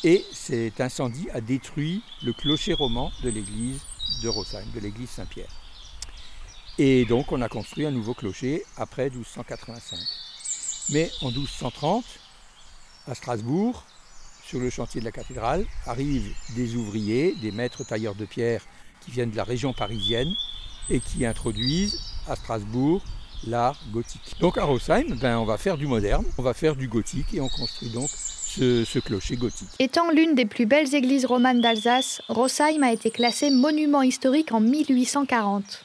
Et 0.04 0.24
cet 0.32 0.80
incendie 0.80 1.28
a 1.34 1.40
détruit 1.40 2.02
le 2.22 2.32
clocher 2.32 2.72
roman 2.72 3.12
de 3.22 3.28
l'église 3.28 3.80
de 4.22 4.28
Rosheim, 4.28 4.64
de 4.74 4.80
l'église 4.80 5.10
Saint-Pierre. 5.10 5.50
Et 6.78 7.04
donc 7.04 7.32
on 7.32 7.42
a 7.42 7.48
construit 7.48 7.84
un 7.84 7.90
nouveau 7.90 8.14
clocher 8.14 8.64
après 8.76 9.10
1285. 9.10 9.98
Mais 10.90 11.10
en 11.20 11.30
1230, 11.30 12.04
à 13.06 13.14
Strasbourg, 13.14 13.84
sur 14.46 14.60
le 14.60 14.70
chantier 14.70 15.00
de 15.00 15.04
la 15.04 15.12
cathédrale, 15.12 15.66
arrivent 15.84 16.32
des 16.54 16.74
ouvriers, 16.76 17.34
des 17.34 17.52
maîtres 17.52 17.84
tailleurs 17.84 18.14
de 18.14 18.24
pierre 18.24 18.62
qui 19.00 19.10
viennent 19.10 19.30
de 19.30 19.36
la 19.36 19.44
région 19.44 19.74
parisienne 19.74 20.32
et 20.88 21.00
qui 21.00 21.26
introduisent 21.26 22.00
à 22.26 22.36
Strasbourg 22.36 23.02
l'art 23.46 23.78
gothique. 23.92 24.36
Donc 24.40 24.58
à 24.58 24.64
Rosheim, 24.64 25.16
ben, 25.20 25.38
on 25.38 25.44
va 25.44 25.56
faire 25.56 25.76
du 25.76 25.86
moderne, 25.86 26.24
on 26.38 26.42
va 26.42 26.54
faire 26.54 26.76
du 26.76 26.88
gothique 26.88 27.34
et 27.34 27.40
on 27.40 27.48
construit 27.48 27.90
donc 27.90 28.08
ce, 28.10 28.98
clocher 28.98 29.36
gothique. 29.36 29.68
Étant 29.78 30.10
l'une 30.10 30.34
des 30.34 30.46
plus 30.46 30.66
belles 30.66 30.94
églises 30.94 31.26
romanes 31.26 31.60
d'Alsace, 31.60 32.20
Rosheim 32.28 32.82
a 32.82 32.92
été 32.92 33.10
classé 33.10 33.50
monument 33.50 34.02
historique 34.02 34.52
en 34.52 34.60
1840. 34.60 35.84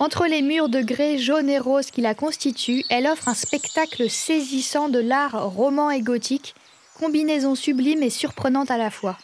Entre 0.00 0.26
les 0.26 0.42
murs 0.42 0.68
de 0.68 0.80
grès 0.80 1.18
jaune 1.18 1.48
et 1.48 1.58
rose 1.58 1.90
qui 1.90 2.00
la 2.00 2.14
constituent, 2.14 2.84
elle 2.88 3.06
offre 3.06 3.28
un 3.28 3.34
spectacle 3.34 4.08
saisissant 4.08 4.88
de 4.88 5.00
l'art 5.00 5.50
roman 5.50 5.90
et 5.90 6.02
gothique, 6.02 6.54
combinaison 6.98 7.54
sublime 7.54 8.02
et 8.02 8.10
surprenante 8.10 8.70
à 8.70 8.78
la 8.78 8.90
fois. 8.90 9.16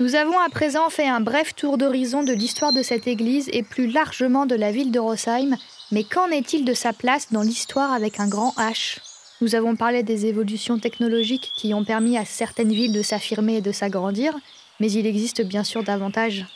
Nous 0.00 0.14
avons 0.14 0.38
à 0.38 0.48
présent 0.48 0.90
fait 0.90 1.08
un 1.08 1.20
bref 1.20 1.56
tour 1.56 1.76
d'horizon 1.76 2.22
de 2.22 2.32
l'histoire 2.32 2.72
de 2.72 2.84
cette 2.84 3.08
église 3.08 3.50
et 3.52 3.64
plus 3.64 3.88
largement 3.88 4.46
de 4.46 4.54
la 4.54 4.70
ville 4.70 4.92
de 4.92 5.00
Rosheim, 5.00 5.56
mais 5.90 6.04
qu'en 6.04 6.28
est-il 6.28 6.64
de 6.64 6.72
sa 6.72 6.92
place 6.92 7.32
dans 7.32 7.42
l'histoire 7.42 7.92
avec 7.92 8.20
un 8.20 8.28
grand 8.28 8.54
H? 8.58 8.98
Nous 9.40 9.56
avons 9.56 9.74
parlé 9.74 10.04
des 10.04 10.26
évolutions 10.26 10.78
technologiques 10.78 11.50
qui 11.56 11.74
ont 11.74 11.84
permis 11.84 12.16
à 12.16 12.24
certaines 12.24 12.72
villes 12.72 12.92
de 12.92 13.02
s'affirmer 13.02 13.56
et 13.56 13.60
de 13.60 13.72
s'agrandir, 13.72 14.38
mais 14.78 14.88
il 14.92 15.04
existe 15.04 15.42
bien 15.42 15.64
sûr 15.64 15.82
davantage. 15.82 16.46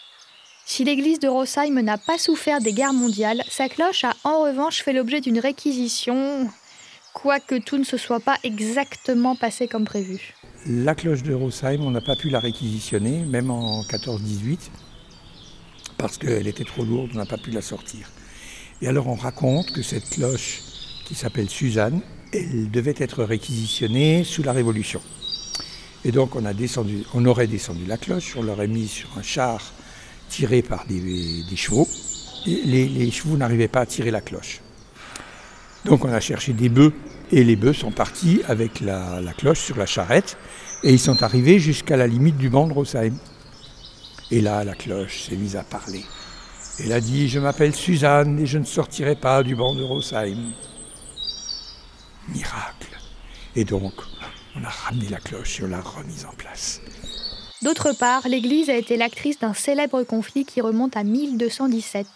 Si 0.65 0.85
l'église 0.85 1.19
de 1.19 1.27
Rosheim 1.27 1.83
n'a 1.83 1.99
pas 1.99 2.19
souffert 2.19 2.61
des 2.61 2.73
guerres 2.73 2.93
mondiales, 2.93 3.43
sa 3.49 3.69
cloche 3.69 4.05
a 4.05 4.15
en 4.23 4.43
revanche 4.43 4.85
fait 4.85 4.93
l'objet 4.93 5.21
d'une 5.21 5.41
réquisition, 5.41 6.49
quoique 7.13 7.57
tout 7.57 7.79
ne 7.79 7.85
se 7.85 7.97
soit 7.97 8.21
pas 8.21 8.39
exactement 8.45 9.35
passé 9.35 9.67
comme 9.67 9.85
prévu. 9.85 10.33
La 10.69 10.95
cloche 10.95 11.25
de 11.25 11.35
Rosheim, 11.35 11.81
on 11.81 11.91
n'a 11.91 12.01
pas 12.01 12.15
pu 12.15 12.29
la 12.29 12.39
réquisitionner, 12.39 13.25
même 13.25 13.51
en 13.51 13.83
14-18, 13.83 14.59
parce 15.99 16.19
qu'elle 16.19 16.47
était 16.47 16.63
trop 16.63 16.85
lourde, 16.85 17.11
on 17.15 17.19
n'a 17.19 17.27
pas 17.27 17.37
pu 17.37 17.51
la 17.51 17.63
sortir. 17.63 18.09
Et 18.81 18.87
alors 18.87 19.09
on 19.09 19.17
raconte 19.17 19.73
que 19.73 19.83
cette 19.83 20.09
cloche, 20.11 20.61
qui 21.05 21.17
s'appelle 21.17 21.51
Suzanne, 21.51 22.01
elle 22.33 22.71
devait 22.71 22.95
être 22.97 23.25
réquisitionnée 23.25 24.23
sous 24.23 24.45
la 24.45 24.53
Révolution. 24.53 25.01
Et 26.05 26.13
donc 26.13 26.37
on, 26.37 26.45
a 26.45 26.55
descendu, 26.55 27.03
on 27.13 27.27
aurait 27.27 27.49
descendu 27.49 27.85
la 27.85 27.97
cloche, 27.97 28.37
on 28.37 28.43
l'aurait 28.43 28.69
mis 28.69 28.87
sur 28.87 29.09
un 29.19 29.23
char 29.23 29.73
tiré 30.29 30.63
par 30.63 30.87
des, 30.87 31.45
chevaux. 31.57 31.89
Et 32.47 32.61
les, 32.65 33.11
chevaux 33.11 33.37
n'arrivaient 33.37 33.67
pas 33.67 33.81
à 33.81 33.87
tirer 33.87 34.13
la 34.13 34.21
cloche. 34.21 34.61
Donc 35.85 36.05
on 36.05 36.13
a 36.13 36.21
cherché 36.21 36.53
des 36.53 36.69
bœufs 36.69 36.95
et 37.33 37.43
les 37.43 37.57
bœufs 37.57 37.73
sont 37.73 37.91
partis 37.91 38.43
avec 38.47 38.81
la, 38.81 39.21
cloche 39.37 39.61
sur 39.61 39.77
la 39.77 39.87
charrette 39.87 40.37
et 40.85 40.93
ils 40.93 41.01
sont 41.01 41.23
arrivés 41.23 41.59
jusqu'à 41.59 41.97
la 41.97 42.07
limite 42.07 42.37
du 42.37 42.51
banc 42.51 42.69
de 42.69 42.75
Rosheim. 42.75 43.15
Et 44.31 44.41
là, 44.41 44.65
la 44.65 44.75
cloche 44.75 45.23
s'est 45.23 45.37
mise 45.37 45.57
à 45.57 45.65
parler. 45.65 46.05
Elle 46.79 46.93
a 46.93 47.01
dit 47.01 47.29
Je 47.29 47.41
m'appelle 47.41 47.75
Suzanne 47.75 48.39
et 48.39 48.47
je 48.47 48.59
ne 48.59 48.65
sortirai 48.65 49.17
pas 49.17 49.43
du 49.43 49.57
banc 49.57 49.75
de 49.75 49.83
Rosheim 49.83 50.53
miracle. 52.29 52.99
Et 53.57 53.65
donc, 53.65 53.93
on 54.57 54.65
a 54.65 54.69
ramené 54.69 55.09
la 55.09 55.19
cloche 55.19 55.61
et 55.61 55.65
on 55.65 55.69
l'a 55.69 55.81
remise 55.81 56.25
en 56.25 56.35
place. 56.35 56.81
D'autre 57.63 57.93
part, 57.93 58.29
l'Église 58.29 58.71
a 58.71 58.77
été 58.77 58.97
l'actrice 58.97 59.39
d'un 59.39 59.55
célèbre 59.55 60.03
conflit 60.03 60.45
qui 60.45 60.61
remonte 60.61 60.97
à 60.97 61.05
1217. 61.05 62.07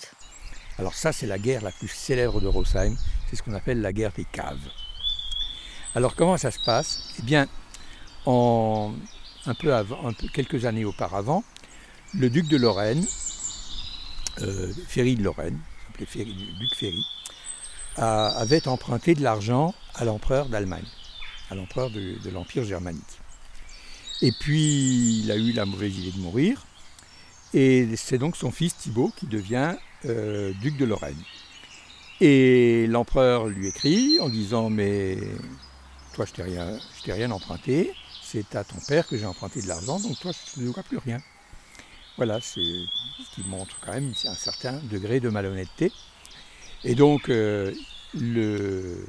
Alors 0.79 0.95
ça, 0.95 1.13
c'est 1.13 1.27
la 1.27 1.39
guerre 1.39 1.63
la 1.63 1.71
plus 1.71 1.89
célèbre 1.89 2.41
de 2.41 2.49
Rosheim. 2.49 2.97
C'est 3.29 3.37
ce 3.37 3.43
qu'on 3.43 3.55
appelle 3.55 3.81
la 3.81 3.93
guerre 3.93 4.13
des 4.13 4.27
caves. 4.31 4.59
Alors 5.97 6.15
comment 6.15 6.37
ça 6.37 6.51
se 6.51 6.59
passe? 6.59 7.15
Eh 7.19 7.23
bien, 7.23 7.49
en, 8.27 8.93
un 9.47 9.55
peu 9.55 9.73
quelques 10.35 10.67
années 10.67 10.85
auparavant, 10.85 11.43
le 12.13 12.29
duc 12.29 12.49
de 12.49 12.59
Lorraine, 12.59 13.03
euh, 14.43 14.75
Ferry 14.89 15.17
de 15.17 15.23
Lorraine, 15.23 15.59
s'appelait 15.87 16.25
duc 16.27 16.75
Ferry, 16.75 17.03
avait 17.97 18.69
emprunté 18.69 19.15
de 19.15 19.23
l'argent 19.23 19.75
à 19.95 20.05
l'empereur 20.05 20.51
d'Allemagne, 20.51 20.85
à 21.51 21.55
l'empereur 21.55 21.89
de, 21.89 22.19
l'Empire 22.31 22.65
germanique. 22.65 23.03
Et 24.21 24.33
puis 24.33 25.21
il 25.21 25.31
a 25.31 25.37
eu 25.37 25.53
la 25.53 25.65
mauvaise 25.65 25.97
idée 25.97 26.13
de 26.13 26.21
mourir, 26.21 26.67
et 27.55 27.89
c'est 27.97 28.19
donc 28.19 28.37
son 28.37 28.51
fils 28.51 28.77
Thibault 28.77 29.13
qui 29.17 29.29
devient 29.29 29.75
euh, 30.05 30.53
duc 30.61 30.77
de 30.77 30.85
Lorraine. 30.85 31.17
Et 32.21 32.87
l'empereur 32.87 33.47
lui 33.47 33.69
écrit 33.69 34.19
en 34.21 34.29
disant 34.29 34.69
Mais 34.69 35.17
toi, 36.17 36.25
je 36.25 36.33
t'ai 36.33 36.43
rien, 36.43 36.79
t'ai 37.05 37.13
rien 37.13 37.31
emprunté, 37.31 37.93
c'est 38.23 38.57
à 38.57 38.65
ton 38.65 38.79
père 38.89 39.07
que 39.07 39.19
j'ai 39.19 39.27
emprunté 39.27 39.61
de 39.61 39.69
l'argent, 39.69 40.01
donc 40.01 40.19
toi, 40.19 40.33
je 40.33 40.63
ne 40.63 40.73
dois 40.73 40.83
plus 40.83 40.97
rien. 40.97 41.21
Voilà, 42.17 42.41
c'est 42.41 42.63
ce 42.63 43.35
qui 43.35 43.47
montre 43.47 43.79
quand 43.83 43.93
même 43.93 44.15
un 44.25 44.35
certain 44.35 44.81
degré 44.91 45.21
de 45.21 45.29
malhonnêteté. 45.29 45.93
Et 46.85 46.95
donc, 46.95 47.29
euh, 47.29 47.71
le, 48.15 49.05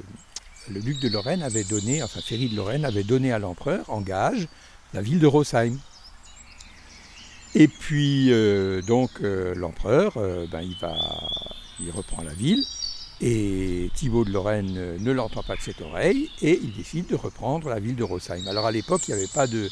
duc 0.68 1.00
de 1.00 1.08
Lorraine 1.08 1.42
avait 1.42 1.64
donné, 1.64 2.02
enfin 2.02 2.20
Ferry 2.20 2.50
de 2.50 2.56
Lorraine 2.56 2.84
avait 2.84 3.04
donné 3.04 3.32
à 3.32 3.38
l'empereur 3.38 3.88
en 3.88 4.02
gage 4.02 4.46
la 4.92 5.00
ville 5.00 5.18
de 5.18 5.26
Rosheim. 5.26 5.78
Et 7.54 7.68
puis, 7.68 8.30
euh, 8.32 8.82
donc, 8.82 9.12
euh, 9.22 9.54
l'empereur, 9.54 10.12
ben, 10.50 10.60
il, 10.60 10.76
va, 10.76 10.94
il 11.80 11.90
reprend 11.90 12.22
la 12.22 12.34
ville. 12.34 12.62
Et 13.20 13.90
Thibaut 13.94 14.24
de 14.24 14.30
Lorraine 14.30 14.96
ne 14.98 15.12
l'entend 15.12 15.42
pas 15.42 15.56
de 15.56 15.60
cette 15.60 15.80
oreille 15.80 16.30
et 16.40 16.60
il 16.62 16.72
décide 16.72 17.08
de 17.08 17.16
reprendre 17.16 17.68
la 17.68 17.80
ville 17.80 17.96
de 17.96 18.04
Rosheim. 18.04 18.46
Alors 18.46 18.66
à 18.66 18.70
l'époque, 18.70 19.02
il 19.08 19.14
n'y 19.14 19.20
avait 19.20 19.32
pas 19.32 19.48
de, 19.48 19.68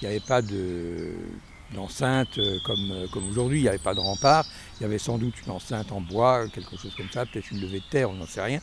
il 0.00 0.04
n'y 0.04 0.08
avait 0.08 0.20
pas 0.20 0.42
de, 0.42 1.14
d'enceinte 1.74 2.38
euh, 2.38 2.58
comme, 2.64 2.90
euh, 2.90 3.06
comme 3.12 3.28
aujourd'hui. 3.28 3.60
Il 3.60 3.62
n'y 3.62 3.68
avait 3.68 3.78
pas 3.78 3.94
de 3.94 4.00
rempart, 4.00 4.44
il 4.78 4.82
y 4.82 4.86
avait 4.86 4.98
sans 4.98 5.18
doute 5.18 5.34
une 5.46 5.52
enceinte 5.52 5.92
en 5.92 6.00
bois, 6.00 6.46
quelque 6.48 6.76
chose 6.76 6.92
comme 6.96 7.10
ça, 7.12 7.26
peut-être 7.26 7.50
une 7.50 7.60
levée 7.60 7.80
de 7.80 7.90
terre, 7.90 8.10
on 8.10 8.14
n'en 8.14 8.26
sait 8.26 8.42
rien. 8.42 8.60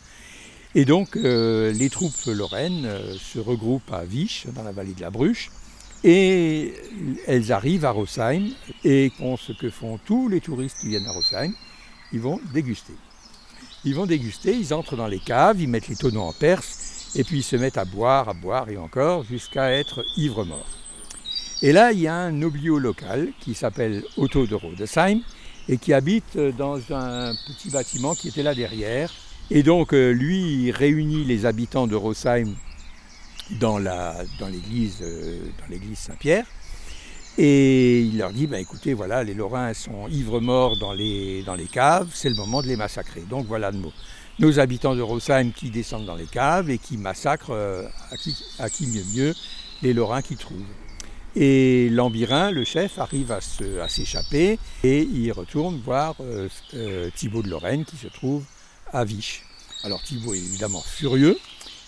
Et 0.75 0.85
donc 0.85 1.15
euh, 1.15 1.71
les 1.71 1.89
troupes 1.89 2.13
lorraines 2.27 2.87
se 3.17 3.39
regroupent 3.39 3.91
à 3.91 4.03
Viche, 4.03 4.45
dans 4.53 4.63
la 4.63 4.71
vallée 4.71 4.93
de 4.93 5.01
la 5.01 5.09
Bruche, 5.09 5.49
et 6.03 6.73
elles 7.25 7.51
arrivent 7.51 7.85
à 7.85 7.91
Rosheim 7.91 8.49
et 8.83 9.11
font 9.17 9.37
ce 9.37 9.51
que 9.51 9.69
font 9.69 9.99
tous 10.05 10.29
les 10.29 10.41
touristes 10.41 10.77
qui 10.81 10.89
viennent 10.89 11.07
à 11.07 11.11
Rosheim, 11.11 11.53
ils 12.13 12.19
vont 12.19 12.39
déguster. 12.53 12.93
Ils 13.85 13.95
vont 13.95 14.05
déguster, 14.05 14.55
ils 14.55 14.73
entrent 14.73 14.95
dans 14.95 15.07
les 15.07 15.19
caves, 15.19 15.61
ils 15.61 15.69
mettent 15.69 15.87
les 15.87 15.95
tonneaux 15.95 16.21
en 16.21 16.33
perse, 16.33 17.11
et 17.15 17.23
puis 17.23 17.37
ils 17.37 17.43
se 17.43 17.55
mettent 17.55 17.77
à 17.77 17.85
boire, 17.85 18.29
à 18.29 18.33
boire 18.33 18.69
et 18.69 18.77
encore, 18.77 19.23
jusqu'à 19.23 19.71
être 19.71 20.03
ivres 20.17 20.45
morts. 20.45 20.67
Et 21.61 21.71
là, 21.71 21.91
il 21.91 21.99
y 21.99 22.07
a 22.07 22.15
un 22.15 22.31
noblio 22.31 22.77
local 22.77 23.29
qui 23.39 23.55
s'appelle 23.55 24.03
Otto 24.17 24.45
de 24.45 24.55
Rodesheim 24.55 25.21
et 25.69 25.77
qui 25.77 25.93
habite 25.93 26.37
dans 26.37 26.77
un 26.91 27.33
petit 27.47 27.69
bâtiment 27.69 28.13
qui 28.13 28.27
était 28.27 28.43
là 28.43 28.53
derrière. 28.53 29.11
Et 29.49 29.63
donc, 29.63 29.93
euh, 29.93 30.11
lui, 30.11 30.65
il 30.65 30.71
réunit 30.71 31.23
les 31.23 31.45
habitants 31.45 31.87
de 31.87 31.95
Rosheim 31.95 32.53
dans 33.59 33.77
l'église 33.77 34.99
dans 34.99 35.67
l'église 35.69 35.97
Saint-Pierre. 35.97 36.45
Et 37.37 38.01
il 38.01 38.17
leur 38.17 38.31
dit, 38.31 38.47
bah, 38.47 38.59
écoutez, 38.59 38.95
voilà, 38.95 39.23
les 39.23 39.35
Lorrains 39.35 39.73
sont 39.75 40.07
ivres 40.07 40.39
morts 40.39 40.77
dans 40.79 40.93
les, 40.93 41.43
caves, 41.71 42.09
c'est 42.13 42.29
le 42.29 42.35
moment 42.35 42.63
de 42.63 42.67
les 42.67 42.75
massacrer. 42.75 43.21
Donc 43.21 43.45
voilà 43.45 43.69
le 43.69 43.77
mot. 43.77 43.93
Nos 44.39 44.59
habitants 44.59 44.95
de 44.95 45.01
Rosheim 45.01 45.51
qui 45.51 45.69
descendent 45.69 46.05
dans 46.05 46.15
les 46.15 46.25
caves 46.25 46.69
et 46.71 46.79
qui 46.79 46.97
massacrent, 46.97 47.51
euh, 47.51 47.87
à, 48.59 48.69
qui, 48.69 48.87
mieux 48.87 49.03
mieux, 49.15 49.35
les 49.83 49.93
Lorrains 49.93 50.23
qui 50.23 50.35
trouvent. 50.35 50.65
Et 51.35 51.89
Lambirin, 51.91 52.49
le 52.49 52.63
chef, 52.63 52.97
arrive 52.97 53.31
à, 53.31 53.39
s'échapper 53.87 54.57
et 54.83 55.01
il 55.01 55.31
retourne 55.31 55.79
voir 55.85 56.15
euh, 56.21 56.49
euh, 56.73 57.09
Thibaut 57.15 57.43
de 57.43 57.49
Lorraine 57.49 57.85
qui 57.85 57.97
se 57.97 58.07
trouve 58.07 58.43
à 58.91 59.05
Viche. 59.05 59.43
Alors 59.83 60.01
Thibaut 60.01 60.33
est 60.33 60.39
évidemment 60.39 60.81
furieux 60.81 61.37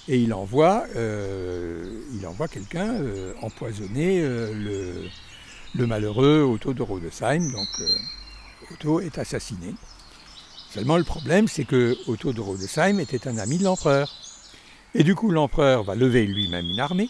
et 0.07 0.19
il 0.19 0.31
envoie, 0.33 0.85
il 0.95 2.25
envoie 2.27 2.47
quelqu'un 2.47 2.99
empoisonner 3.41 4.21
le, 4.21 5.09
le 5.75 5.87
malheureux 5.87 6.41
Otto 6.41 6.73
de 6.73 6.81
Rodesheim. 6.81 7.51
Donc 7.51 7.67
Otto 8.71 8.99
est 8.99 9.17
assassiné. 9.17 9.73
Seulement 10.71 10.97
le 10.97 11.03
problème, 11.03 11.47
c'est 11.47 11.65
que 11.65 11.97
Otto 12.07 12.31
de 12.31 12.41
Rodesheim 12.41 12.99
était 12.99 13.27
un 13.27 13.37
ami 13.37 13.57
de 13.57 13.63
l'empereur. 13.63 14.13
Et 14.93 15.03
du 15.03 15.15
coup, 15.15 15.31
l'empereur 15.31 15.83
va 15.83 15.95
lever 15.95 16.25
lui-même 16.25 16.65
une 16.65 16.79
armée. 16.79 17.09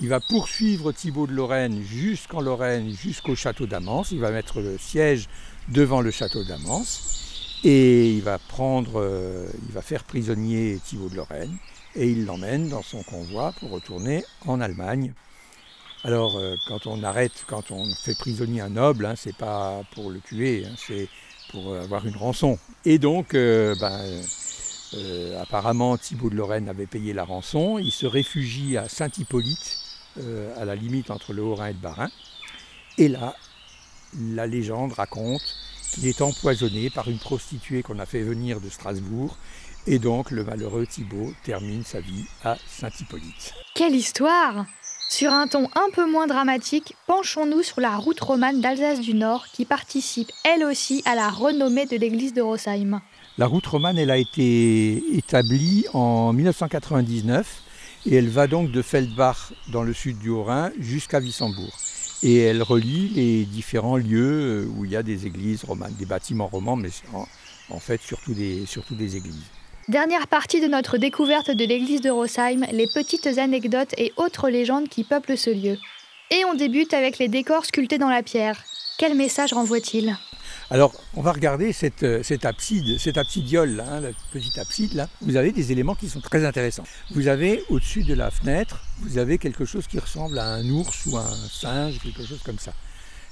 Il 0.00 0.08
va 0.08 0.20
poursuivre 0.20 0.92
Thibaut 0.92 1.26
de 1.26 1.32
Lorraine 1.32 1.82
jusqu'en 1.82 2.40
Lorraine, 2.40 2.90
jusqu'au 2.90 3.34
château 3.34 3.66
d'Amance. 3.66 4.12
Il 4.12 4.20
va 4.20 4.30
mettre 4.30 4.60
le 4.60 4.78
siège 4.78 5.28
devant 5.68 6.00
le 6.00 6.10
château 6.10 6.44
d'Amance. 6.44 7.58
Et 7.64 8.10
il 8.10 8.22
va 8.22 8.38
prendre, 8.38 9.00
euh, 9.00 9.46
il 9.66 9.74
va 9.74 9.82
faire 9.82 10.04
prisonnier 10.04 10.78
Thibaut 10.84 11.10
de 11.10 11.16
Lorraine. 11.16 11.54
Et 11.94 12.08
il 12.08 12.24
l'emmène 12.24 12.68
dans 12.68 12.82
son 12.82 13.02
convoi 13.02 13.52
pour 13.60 13.70
retourner 13.70 14.24
en 14.46 14.60
Allemagne. 14.60 15.12
Alors, 16.04 16.36
euh, 16.38 16.56
quand 16.66 16.86
on 16.86 17.02
arrête, 17.02 17.44
quand 17.46 17.70
on 17.70 17.84
fait 17.94 18.16
prisonnier 18.16 18.62
un 18.62 18.70
noble, 18.70 19.04
hein, 19.04 19.14
c'est 19.16 19.36
pas 19.36 19.82
pour 19.94 20.10
le 20.10 20.20
tuer, 20.20 20.64
hein, 20.66 20.74
c'est 20.76 21.08
pour 21.50 21.74
avoir 21.74 22.06
une 22.06 22.16
rançon. 22.16 22.58
Et 22.84 22.98
donc, 22.98 23.34
euh, 23.34 23.74
ben, 23.80 24.00
euh, 24.94 25.40
apparemment, 25.40 25.96
Thibaut 25.96 26.30
de 26.30 26.34
Lorraine 26.34 26.68
avait 26.68 26.86
payé 26.86 27.12
la 27.12 27.24
rançon. 27.24 27.78
Il 27.78 27.92
se 27.92 28.06
réfugie 28.06 28.76
à 28.76 28.88
Saint-Hippolyte, 28.88 29.78
euh, 30.18 30.52
à 30.60 30.64
la 30.64 30.74
limite 30.74 31.10
entre 31.10 31.32
le 31.32 31.42
Haut-Rhin 31.42 31.68
et 31.68 31.72
le 31.72 31.78
Bas-Rhin. 31.78 32.10
Et 32.98 33.08
là, 33.08 33.36
la 34.18 34.46
légende 34.46 34.92
raconte 34.92 35.42
qu'il 35.92 36.06
est 36.06 36.20
empoisonné 36.22 36.90
par 36.90 37.08
une 37.08 37.18
prostituée 37.18 37.82
qu'on 37.82 37.98
a 37.98 38.06
fait 38.06 38.22
venir 38.22 38.60
de 38.60 38.68
Strasbourg. 38.68 39.36
Et 39.86 39.98
donc, 39.98 40.30
le 40.30 40.44
malheureux 40.44 40.86
Thibaut 40.86 41.32
termine 41.44 41.84
sa 41.84 42.00
vie 42.00 42.24
à 42.44 42.56
Saint-Hippolyte. 42.66 43.54
Quelle 43.74 43.94
histoire 43.94 44.66
sur 45.10 45.32
un 45.32 45.48
ton 45.48 45.68
un 45.74 45.90
peu 45.92 46.08
moins 46.08 46.28
dramatique, 46.28 46.94
penchons-nous 47.08 47.64
sur 47.64 47.80
la 47.80 47.96
route 47.96 48.20
romane 48.20 48.60
d'Alsace 48.60 49.00
du 49.00 49.12
Nord 49.12 49.46
qui 49.52 49.64
participe 49.64 50.30
elle 50.44 50.62
aussi 50.62 51.02
à 51.04 51.16
la 51.16 51.28
renommée 51.28 51.84
de 51.84 51.96
l'église 51.96 52.32
de 52.32 52.40
Rosheim. 52.40 53.00
La 53.36 53.46
route 53.46 53.66
romane, 53.66 53.98
elle 53.98 54.12
a 54.12 54.16
été 54.16 55.02
établie 55.16 55.84
en 55.94 56.32
1999 56.32 57.62
et 58.06 58.14
elle 58.14 58.28
va 58.28 58.46
donc 58.46 58.70
de 58.70 58.82
Feldbach 58.82 59.52
dans 59.72 59.82
le 59.82 59.92
sud 59.92 60.16
du 60.20 60.30
Haut-Rhin 60.30 60.70
jusqu'à 60.78 61.18
Wissembourg. 61.18 61.76
Et 62.22 62.38
elle 62.38 62.62
relie 62.62 63.08
les 63.08 63.44
différents 63.46 63.96
lieux 63.96 64.68
où 64.76 64.84
il 64.84 64.92
y 64.92 64.96
a 64.96 65.02
des 65.02 65.26
églises 65.26 65.64
romanes, 65.64 65.94
des 65.98 66.06
bâtiments 66.06 66.46
romans, 66.46 66.76
mais 66.76 66.90
en, 67.68 67.80
fait 67.80 68.00
surtout 68.00 68.32
des 68.32 69.16
églises. 69.16 69.50
Dernière 69.90 70.28
partie 70.28 70.60
de 70.60 70.68
notre 70.68 70.98
découverte 70.98 71.50
de 71.50 71.64
l'église 71.64 72.00
de 72.00 72.10
Rosheim, 72.10 72.64
les 72.70 72.86
petites 72.86 73.26
anecdotes 73.26 73.92
et 73.98 74.12
autres 74.16 74.48
légendes 74.48 74.88
qui 74.88 75.02
peuplent 75.02 75.36
ce 75.36 75.50
lieu. 75.50 75.78
Et 76.30 76.44
on 76.44 76.54
débute 76.54 76.94
avec 76.94 77.18
les 77.18 77.26
décors 77.26 77.64
sculptés 77.64 77.98
dans 77.98 78.08
la 78.08 78.22
pierre. 78.22 78.62
Quel 78.98 79.16
message 79.16 79.52
renvoie-t-il? 79.52 80.16
Alors, 80.70 80.92
on 81.16 81.22
va 81.22 81.32
regarder 81.32 81.72
cette, 81.72 82.04
euh, 82.04 82.22
abside, 82.44 83.00
cette 83.00 83.18
absidiole, 83.18 83.84
hein, 83.84 83.98
la 83.98 84.10
petite 84.32 84.58
abside. 84.58 85.08
Vous 85.22 85.34
avez 85.34 85.50
des 85.50 85.72
éléments 85.72 85.96
qui 85.96 86.08
sont 86.08 86.20
très 86.20 86.44
intéressants. 86.44 86.84
Vous 87.10 87.26
avez 87.26 87.64
au-dessus 87.68 88.04
de 88.04 88.14
la 88.14 88.30
fenêtre, 88.30 88.84
vous 88.98 89.18
avez 89.18 89.38
quelque 89.38 89.64
chose 89.64 89.88
qui 89.88 89.98
ressemble 89.98 90.38
à 90.38 90.46
un 90.50 90.70
ours 90.70 91.06
ou 91.06 91.16
un 91.16 91.34
singe, 91.50 91.98
quelque 91.98 92.24
chose 92.24 92.42
comme 92.44 92.60
ça. 92.60 92.74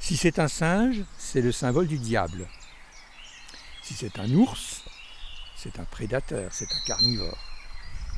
Si 0.01 0.17
c'est 0.17 0.41
un 0.41 0.49
singe, 0.49 1.05
c'est 1.19 1.41
le 1.41 1.53
symbole 1.53 1.87
du 1.87 1.99
diable. 1.99 2.49
Si 3.85 3.95
c'est 3.95 4.19
un 4.19 4.29
ours, 4.35 4.83
c'est 5.69 5.81
un 5.81 5.85
prédateur, 5.85 6.49
c'est 6.53 6.73
un 6.73 6.87
carnivore. 6.87 7.37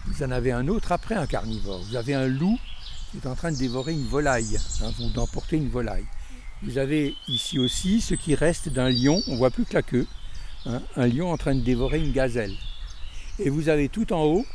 Vous 0.07 0.23
en 0.23 0.31
avez 0.31 0.53
un 0.53 0.69
autre 0.69 0.93
après 0.93 1.15
un 1.15 1.27
carnivore. 1.27 1.83
Vous 1.83 1.97
avez 1.97 2.15
un 2.15 2.27
loup 2.27 2.59
qui 3.11 3.19
est 3.19 3.27
en 3.27 3.35
train 3.35 3.51
de 3.51 3.57
dévorer 3.57 3.93
une 3.93 4.07
volaille, 4.07 4.59
hein, 4.83 4.91
vous 4.99 5.11
d'emporter 5.11 5.57
une 5.57 5.69
volaille. 5.69 6.05
Vous 6.63 6.79
avez 6.79 7.15
ici 7.27 7.59
aussi 7.59 8.01
ce 8.01 8.15
qui 8.15 8.35
reste 8.35 8.69
d'un 8.69 8.89
lion, 8.89 9.23
on 9.27 9.37
voit 9.37 9.51
plus 9.51 9.65
que 9.65 9.75
la 9.75 9.83
queue, 9.83 10.07
hein, 10.67 10.81
un 10.97 11.07
lion 11.07 11.33
en 11.33 11.37
train 11.37 11.55
de 11.55 11.61
dévorer 11.61 11.99
une 11.99 12.13
gazelle. 12.13 12.55
Et 13.39 13.51
vous 13.51 13.69
avez 13.69 13.89
tout 13.89 14.13
en 14.13 14.23
haut 14.25 14.47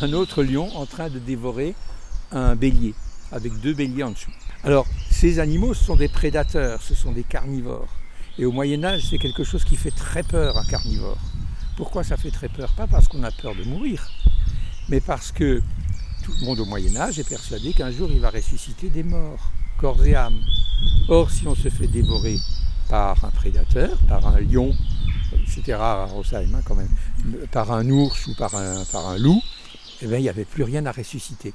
un 0.00 0.12
autre 0.14 0.42
lion 0.42 0.74
en 0.76 0.86
train 0.86 1.10
de 1.10 1.18
dévorer 1.18 1.74
un 2.30 2.56
bélier, 2.56 2.94
avec 3.30 3.60
deux 3.60 3.74
béliers 3.74 4.04
en 4.04 4.12
dessous. 4.12 4.30
Alors, 4.64 4.86
ces 5.10 5.38
animaux, 5.38 5.74
ce 5.74 5.84
sont 5.84 5.96
des 5.96 6.08
prédateurs, 6.08 6.80
ce 6.80 6.94
sont 6.94 7.12
des 7.12 7.24
carnivores. 7.24 7.92
Et 8.38 8.46
au 8.46 8.52
Moyen 8.52 8.82
Âge, 8.84 9.02
c'est 9.10 9.18
quelque 9.18 9.44
chose 9.44 9.64
qui 9.64 9.76
fait 9.76 9.90
très 9.90 10.22
peur, 10.22 10.56
un 10.56 10.64
carnivore. 10.64 11.18
Pourquoi 11.82 12.04
ça 12.04 12.16
fait 12.16 12.30
très 12.30 12.48
peur? 12.48 12.72
Pas 12.74 12.86
parce 12.86 13.08
qu'on 13.08 13.24
a 13.24 13.32
peur 13.32 13.56
de 13.56 13.64
mourir, 13.64 14.08
mais 14.88 15.00
parce 15.00 15.32
que 15.32 15.60
tout 16.22 16.32
le 16.38 16.46
monde 16.46 16.60
au 16.60 16.64
Moyen 16.64 16.94
Âge 16.94 17.18
est 17.18 17.28
persuadé 17.28 17.72
qu'un 17.72 17.90
jour 17.90 18.08
il 18.08 18.20
va 18.20 18.30
ressusciter 18.30 18.88
des 18.88 19.02
morts, 19.02 19.50
corps 19.78 20.06
et 20.06 20.14
âme. 20.14 20.38
Or, 21.08 21.28
si 21.32 21.44
on 21.48 21.56
se 21.56 21.70
fait 21.70 21.88
dévorer 21.88 22.38
par 22.88 23.24
un 23.24 23.30
prédateur, 23.30 23.98
par 24.06 24.24
un 24.28 24.38
lion, 24.38 24.72
rare 25.70 26.02
à 26.02 26.06
Rosheim 26.06 26.62
quand 26.64 26.76
même, 26.76 26.94
par 27.50 27.72
un 27.72 27.90
ours 27.90 28.28
ou 28.28 28.34
par 28.36 28.54
un, 28.54 29.18
loup, 29.18 29.42
eh 30.02 30.04
il 30.04 30.22
n'y 30.22 30.28
avait 30.28 30.44
plus 30.44 30.62
rien 30.62 30.86
à 30.86 30.92
ressusciter. 30.92 31.52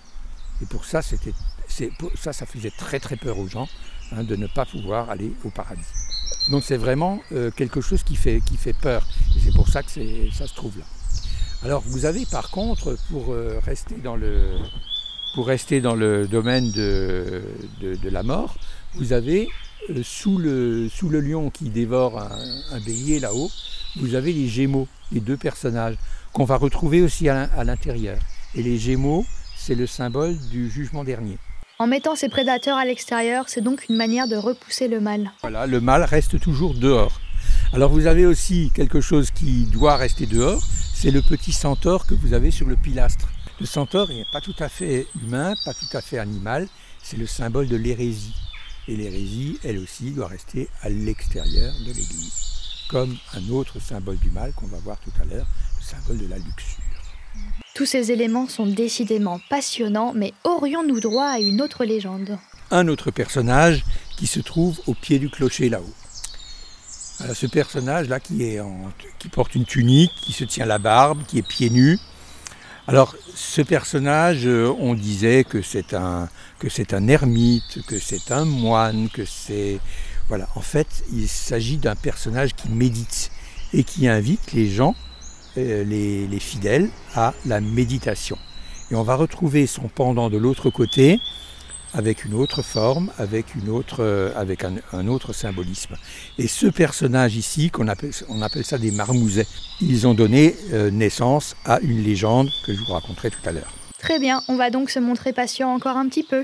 Et 0.62 0.66
pour 0.66 0.84
ça, 0.84 1.02
ça 1.02 2.46
faisait 2.46 2.74
très 2.78 3.00
très 3.00 3.16
peur 3.16 3.40
aux 3.40 3.48
gens 3.48 3.70
hein, 4.12 4.24
de 4.24 4.36
ne 4.36 4.48
pas 4.48 4.66
pouvoir 4.66 5.10
aller 5.10 5.32
au 5.44 5.50
paradis. 5.50 5.84
Donc 6.50 6.64
c'est 6.64 6.78
vraiment 6.78 7.20
euh, 7.34 7.52
quelque 7.52 7.82
chose 7.82 8.04
qui 8.04 8.16
fait, 8.16 8.42
peur. 8.82 9.06
Et 9.36 9.40
c'est 9.40 9.54
pour 9.54 9.68
ça 9.68 9.84
que 9.84 9.90
ça 10.32 10.48
se 10.48 10.54
trouve 10.54 10.78
là. 10.78 10.86
Alors 11.64 11.82
vous 11.86 12.06
avez 12.06 12.26
par 12.26 12.50
contre, 12.52 12.98
pour, 13.10 13.34
euh, 13.34 13.60
rester, 13.66 13.96
dans 13.96 14.16
le, 15.96 16.28
domaine 16.28 16.72
de, 16.72 17.44
la 18.10 18.24
mort, 18.24 18.56
vous 18.96 19.14
avez 19.14 19.50
euh, 19.90 20.02
sous, 20.04 20.38
le, 20.38 20.90
lion 21.20 21.50
qui 21.50 21.70
dévore 21.70 22.20
un 22.20 22.80
bélier 22.80 23.20
là-haut, 23.20 23.52
vous 23.98 24.16
avez 24.16 24.32
les 24.32 24.48
gémeaux, 24.48 24.88
les 25.12 25.20
deux 25.20 25.38
personnages, 25.38 25.96
qu'on 26.32 26.46
va 26.46 26.58
retrouver 26.58 27.02
aussi 27.02 27.28
à 27.30 27.64
l'intérieur. 27.64 28.20
Et 28.56 28.64
les 28.64 28.78
gémeaux, 28.78 29.26
c'est 29.56 29.76
le 29.76 29.88
symbole 29.88 30.38
du 30.50 30.70
jugement 30.70 31.04
dernier. 31.04 31.38
En 31.80 31.86
mettant 31.86 32.16
ces 32.16 32.28
prédateurs 32.28 32.76
à 32.76 32.86
l'extérieur, 32.86 33.50
c'est 33.50 33.62
donc 33.62 33.88
une 33.88 33.98
manière 33.98 34.28
de 34.28 34.36
repousser 34.36 34.88
le 34.88 35.00
mal. 35.00 35.32
Voilà, 35.42 35.68
le 35.68 35.80
mal 35.80 36.04
reste 36.04 36.40
toujours 36.40 36.74
dehors. 36.74 37.22
Alors 37.72 37.92
vous 37.92 38.08
avez 38.08 38.26
aussi 38.26 38.72
quelque 38.74 39.00
chose 39.00 39.30
qui 39.30 39.66
doit 39.66 39.96
rester 39.96 40.26
dehors, 40.26 40.60
c'est 40.96 41.12
le 41.12 41.22
petit 41.22 41.52
centaure 41.52 42.08
que 42.08 42.16
vous 42.16 42.34
avez 42.34 42.50
sur 42.50 42.66
le 42.66 42.78
pilastre. 42.78 43.28
Le 43.60 43.68
centaure 43.68 44.10
n'est 44.10 44.26
pas 44.34 44.42
tout 44.42 44.56
à 44.58 44.70
fait 44.70 45.06
humain, 45.22 45.54
pas 45.66 45.74
tout 45.76 45.96
à 45.96 46.02
fait 46.02 46.18
animal, 46.18 46.68
c'est 47.04 47.18
le 47.18 47.28
symbole 47.28 47.68
de 47.68 47.76
l'hérésie. 47.76 48.34
Et 48.88 48.96
l'hérésie, 48.96 49.60
elle 49.64 49.78
aussi, 49.78 50.10
doit 50.10 50.30
rester 50.30 50.70
à 50.82 50.90
l'extérieur 50.90 51.72
de 51.82 51.94
l'Église, 51.94 52.34
comme 52.90 53.16
un 53.36 53.50
autre 53.50 53.80
symbole 53.80 54.18
du 54.18 54.32
mal 54.32 54.52
qu'on 54.54 54.68
va 54.68 54.80
voir 54.80 54.98
tout 55.00 55.14
à 55.22 55.26
l'heure, 55.26 55.46
le 55.78 55.84
symbole 55.84 56.18
de 56.18 56.28
la 56.28 56.38
luxure. 56.38 56.82
Tous 57.78 57.86
ces 57.86 58.12
éléments 58.12 58.48
sont 58.48 58.66
décidément 58.66 59.40
passionnants, 59.52 60.12
mais 60.16 60.34
aurions-nous 60.44 61.00
droit 61.00 61.28
à 61.28 61.38
une 61.38 61.62
autre 61.62 61.86
légende? 61.86 62.40
Un 62.72 62.88
autre 62.88 63.12
personnage 63.12 63.86
qui 64.18 64.26
se 64.26 64.40
trouve 64.40 64.80
au 64.88 64.96
pied 64.96 65.20
du 65.20 65.30
clocher 65.30 65.70
là-haut. 65.70 65.94
ce 67.36 67.46
personnage-là 67.46 68.20
qui, 68.20 68.58
qui 69.20 69.30
porte 69.30 69.54
une 69.54 69.66
tunique, 69.66 70.12
qui 70.20 70.34
se 70.34 70.44
tient 70.44 70.66
la 70.66 70.80
barbe, 70.80 71.22
qui 71.28 71.38
est 71.38 71.48
pieds 71.48 71.70
nus. 71.70 72.00
Alors 72.88 73.16
ce 73.36 73.62
personnage, 73.62 74.48
euh, 74.48 74.74
on 74.80 74.96
disait 74.96 75.44
que 75.44 75.62
c'est 75.62 75.94
un, 75.94 76.30
que 76.58 76.70
c'est 76.70 76.96
un 76.96 77.08
ermite, 77.08 77.86
que 77.86 78.00
c'est 78.00 78.32
un 78.32 78.46
moine, 78.46 79.08
que 79.10 79.24
c'est... 79.24 79.80
Voilà, 80.30 80.48
en 80.56 80.62
fait, 80.62 81.04
il 81.14 81.28
s'agit 81.28 81.78
d'un 81.78 81.96
personnage 81.96 82.56
qui 82.56 82.70
médite 82.70 83.30
et 83.72 83.84
qui 83.84 84.08
invite 84.08 84.54
les 84.54 84.68
gens 84.68 84.96
euh, 85.58 85.84
les, 85.84 86.40
fidèles 86.40 86.90
à 87.16 87.34
la 87.46 87.60
méditation. 87.62 88.38
Et 88.92 88.96
on 88.96 89.04
va 89.04 89.16
retrouver 89.16 89.68
son 89.68 89.88
pendant 89.88 90.30
de 90.30 90.38
l'autre 90.38 90.70
côté, 90.70 91.20
avec 91.94 92.26
une 92.26 92.34
autre 92.34 92.62
forme, 92.62 93.12
avec, 93.18 93.56
une 93.56 93.70
autre, 93.70 93.98
euh, 94.02 94.32
avec 94.36 94.64
un, 94.64 95.08
autre 95.08 95.34
symbolisme. 95.34 95.96
Et 96.38 96.48
ce 96.48 96.68
personnage 96.68 97.36
ici, 97.36 97.72
qu'on 97.72 97.88
appelle, 97.88 98.12
on 98.30 98.42
appelle 98.42 98.66
ça 98.66 98.78
des 98.78 98.92
marmousets, 98.92 99.48
ils 99.82 100.06
ont 100.06 100.14
donné 100.14 100.56
euh, 100.74 100.92
naissance 100.92 101.56
à 101.66 101.80
une 101.82 102.04
légende 102.04 102.50
que 102.66 102.74
je 102.74 102.80
vous 102.80 102.94
raconterai 102.94 103.32
tout 103.32 103.50
à 103.50 103.52
l'heure. 103.52 103.74
Très 104.00 104.20
bien, 104.20 104.44
on 104.48 104.56
va 104.56 104.70
donc 104.70 104.90
se 104.90 105.00
montrer 105.00 105.34
patient 105.34 105.74
encore 105.74 105.98
un 105.98 106.08
petit 106.08 106.24
peu. 106.24 106.44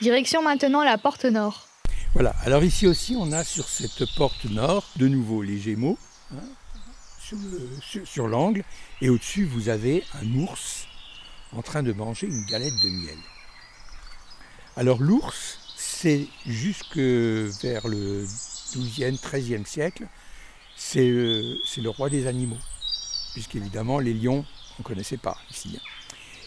Direction 0.00 0.42
maintenant 0.42 0.82
la 0.82 0.96
porte 0.96 1.26
nord. 1.26 1.66
Voilà, 2.14 2.34
alors 2.44 2.64
ici 2.64 2.86
aussi 2.88 3.14
on 3.16 3.30
a 3.32 3.44
sur 3.44 3.68
cette 3.68 4.04
porte 4.16 4.46
nord 4.46 4.84
de 4.96 5.06
nouveau 5.06 5.42
les 5.42 5.60
Gémeaux 5.60 5.96
hein, 6.34 6.42
sur 8.04 8.28
l'angle 8.28 8.64
et 9.00 9.08
au-dessus 9.08 9.44
vous 9.44 9.68
avez 9.68 10.04
un 10.20 10.34
ours 10.34 10.86
en 11.52 11.62
train 11.62 11.82
de 11.82 11.92
manger 11.92 12.26
une 12.26 12.44
galette 12.44 12.78
de 12.82 12.88
miel. 12.88 13.18
Alors 14.76 15.00
l'ours, 15.00 15.58
c'est 15.76 16.26
jusque 16.46 16.98
vers 16.98 17.88
le 17.88 18.24
12e, 18.24 19.18
13e 19.20 19.66
siècle, 19.66 20.06
euh, 20.96 21.56
c'est 21.66 21.80
le 21.80 21.90
roi 21.90 22.08
des 22.08 22.26
animaux, 22.26 22.58
puisqu'évidemment 23.32 23.98
les 23.98 24.14
lions, 24.14 24.44
on 24.78 24.82
ne 24.82 24.84
connaissait 24.84 25.16
pas 25.16 25.36
ici. 25.50 25.76
Hein. 25.76 25.80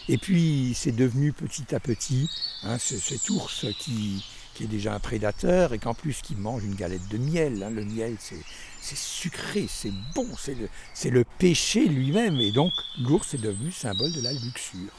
Et 0.08 0.18
puis 0.18 0.72
c'est 0.74 0.92
devenu 0.92 1.32
petit 1.32 1.74
à 1.74 1.80
petit 1.80 2.28
hein, 2.62 2.78
cet 2.78 3.28
ours 3.30 3.66
qui, 3.78 4.24
est 4.62 4.68
déjà 4.68 4.94
un 4.94 5.00
prédateur 5.00 5.72
et 5.72 5.78
qu'en 5.78 5.94
plus 5.94 6.22
qui 6.22 6.36
mange 6.36 6.64
une 6.64 6.76
galette 6.76 7.08
de 7.08 7.18
miel. 7.18 7.62
Hein. 7.62 7.70
Le 7.70 7.84
miel, 7.84 8.16
c'est 8.20 8.96
sucré, 8.96 9.66
c'est 9.68 9.92
bon, 10.14 10.28
c'est 10.38 10.54
le, 10.54 10.68
le, 11.10 11.24
péché 11.38 11.86
lui-même. 11.86 12.36
Et 12.36 12.52
donc 12.52 12.72
l'ours 13.00 13.34
est 13.34 13.42
devenu 13.42 13.72
symbole 13.72 14.12
de 14.12 14.20
la 14.20 14.32
luxure. 14.32 14.92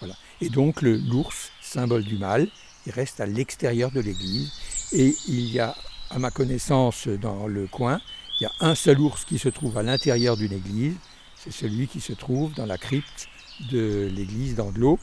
Voilà. 0.00 0.14
Et 0.40 0.48
donc 0.48 0.80
l'ours, 0.80 1.50
symbole 1.60 2.04
du 2.04 2.16
mal, 2.16 2.48
il 2.86 2.92
reste 2.92 3.20
à 3.20 3.26
l'extérieur 3.26 3.90
de 3.90 4.00
l'église. 4.00 4.50
Et 4.92 5.14
il 5.26 5.50
y 5.50 5.60
a, 5.60 5.76
à 6.10 6.18
ma 6.18 6.30
connaissance, 6.30 7.08
dans 7.08 7.46
le 7.46 7.66
coin, 7.66 8.00
il 8.40 8.44
y 8.44 8.46
a 8.46 8.52
un 8.60 8.74
seul 8.74 9.00
ours 9.00 9.24
qui 9.24 9.38
se 9.38 9.48
trouve 9.48 9.76
à 9.76 9.82
l'intérieur 9.82 10.36
d'une 10.36 10.52
église. 10.52 10.94
C'est 11.36 11.52
celui 11.52 11.88
qui 11.88 12.00
se 12.00 12.12
trouve 12.12 12.54
dans 12.54 12.66
la 12.66 12.78
crypte 12.78 13.28
de 13.70 14.10
l'église 14.14 14.54
d'Andelot, 14.54 14.98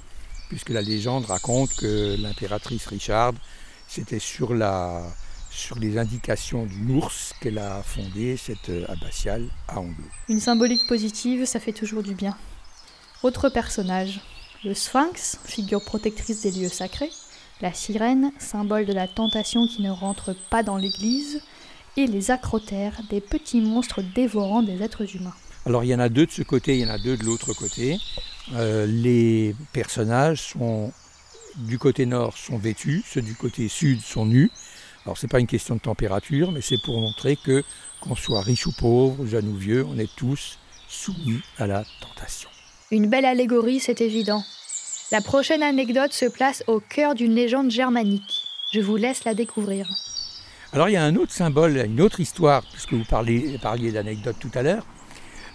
puisque 0.49 0.69
la 0.69 0.81
légende 0.81 1.25
raconte 1.25 1.73
que 1.75 2.15
l'impératrice 2.19 2.87
Richarde, 2.87 3.35
c'était 3.87 4.19
sur, 4.19 4.53
la, 4.53 5.03
sur 5.49 5.77
les 5.79 5.97
indications 5.97 6.65
d'une 6.65 6.97
ours 6.97 7.33
qu'elle 7.39 7.57
a 7.57 7.81
fondé 7.83 8.37
cette 8.37 8.71
abbatiale 8.87 9.47
à 9.67 9.79
Andelot. 9.79 9.95
Une 10.29 10.39
symbolique 10.39 10.87
positive, 10.87 11.45
ça 11.45 11.59
fait 11.59 11.73
toujours 11.73 12.03
du 12.03 12.13
bien. 12.13 12.35
Autre 13.23 13.49
personnage, 13.49 14.21
le 14.63 14.73
sphinx, 14.73 15.37
figure 15.45 15.83
protectrice 15.83 16.41
des 16.41 16.51
lieux 16.51 16.69
sacrés, 16.69 17.11
la 17.61 17.73
sirène, 17.73 18.31
symbole 18.39 18.85
de 18.85 18.93
la 18.93 19.07
tentation 19.07 19.67
qui 19.67 19.81
ne 19.81 19.91
rentre 19.91 20.35
pas 20.49 20.63
dans 20.63 20.77
l'église, 20.77 21.41
et 21.97 22.07
les 22.07 22.31
acrotères, 22.31 22.99
des 23.09 23.21
petits 23.21 23.61
monstres 23.61 24.01
dévorant 24.01 24.61
des 24.61 24.81
êtres 24.81 25.15
humains. 25.15 25.33
Alors 25.65 25.83
il 25.83 25.87
y 25.87 25.95
en 25.95 25.99
a 25.99 26.09
deux 26.09 26.25
de 26.25 26.31
ce 26.31 26.41
côté, 26.41 26.75
il 26.75 26.81
y 26.81 26.85
en 26.85 26.93
a 26.93 26.97
deux 26.97 27.17
de 27.17 27.23
l'autre 27.23 27.53
côté. 27.53 27.97
Euh, 28.53 28.85
les 28.85 29.55
personnages 29.73 30.41
sont 30.41 30.91
du 31.57 31.79
côté 31.79 32.05
nord 32.05 32.37
sont 32.37 32.57
vêtus, 32.57 33.03
ceux 33.07 33.21
du 33.21 33.35
côté 33.35 33.67
sud 33.67 34.01
sont 34.01 34.25
nus. 34.25 34.51
Alors 35.05 35.17
c'est 35.17 35.27
pas 35.27 35.39
une 35.39 35.47
question 35.47 35.75
de 35.75 35.81
température, 35.81 36.51
mais 36.51 36.61
c'est 36.61 36.81
pour 36.81 36.99
montrer 36.99 37.35
que 37.35 37.63
qu'on 38.01 38.15
soit 38.15 38.41
riche 38.41 38.67
ou 38.67 38.71
pauvre, 38.71 39.25
jeune 39.25 39.47
ou 39.47 39.55
vieux, 39.55 39.85
on 39.85 39.97
est 39.97 40.13
tous 40.15 40.59
soumis 40.87 41.41
à 41.57 41.67
la 41.67 41.83
tentation. 42.01 42.49
Une 42.91 43.07
belle 43.09 43.25
allégorie, 43.25 43.79
c'est 43.79 44.01
évident. 44.01 44.43
La 45.11 45.21
prochaine 45.21 45.63
anecdote 45.63 46.13
se 46.13 46.25
place 46.25 46.63
au 46.67 46.79
cœur 46.79 47.15
d'une 47.15 47.33
légende 47.33 47.71
germanique. 47.71 48.43
Je 48.73 48.79
vous 48.79 48.95
laisse 48.95 49.23
la 49.23 49.33
découvrir. 49.33 49.87
Alors 50.73 50.89
il 50.89 50.93
y 50.93 50.97
a 50.97 51.03
un 51.03 51.15
autre 51.15 51.31
symbole, 51.31 51.77
une 51.77 52.01
autre 52.01 52.19
histoire, 52.19 52.63
puisque 52.71 52.93
vous 52.93 53.05
parliez, 53.05 53.57
parliez 53.59 53.91
d'anecdote 53.91 54.37
tout 54.39 54.51
à 54.55 54.61
l'heure. 54.61 54.85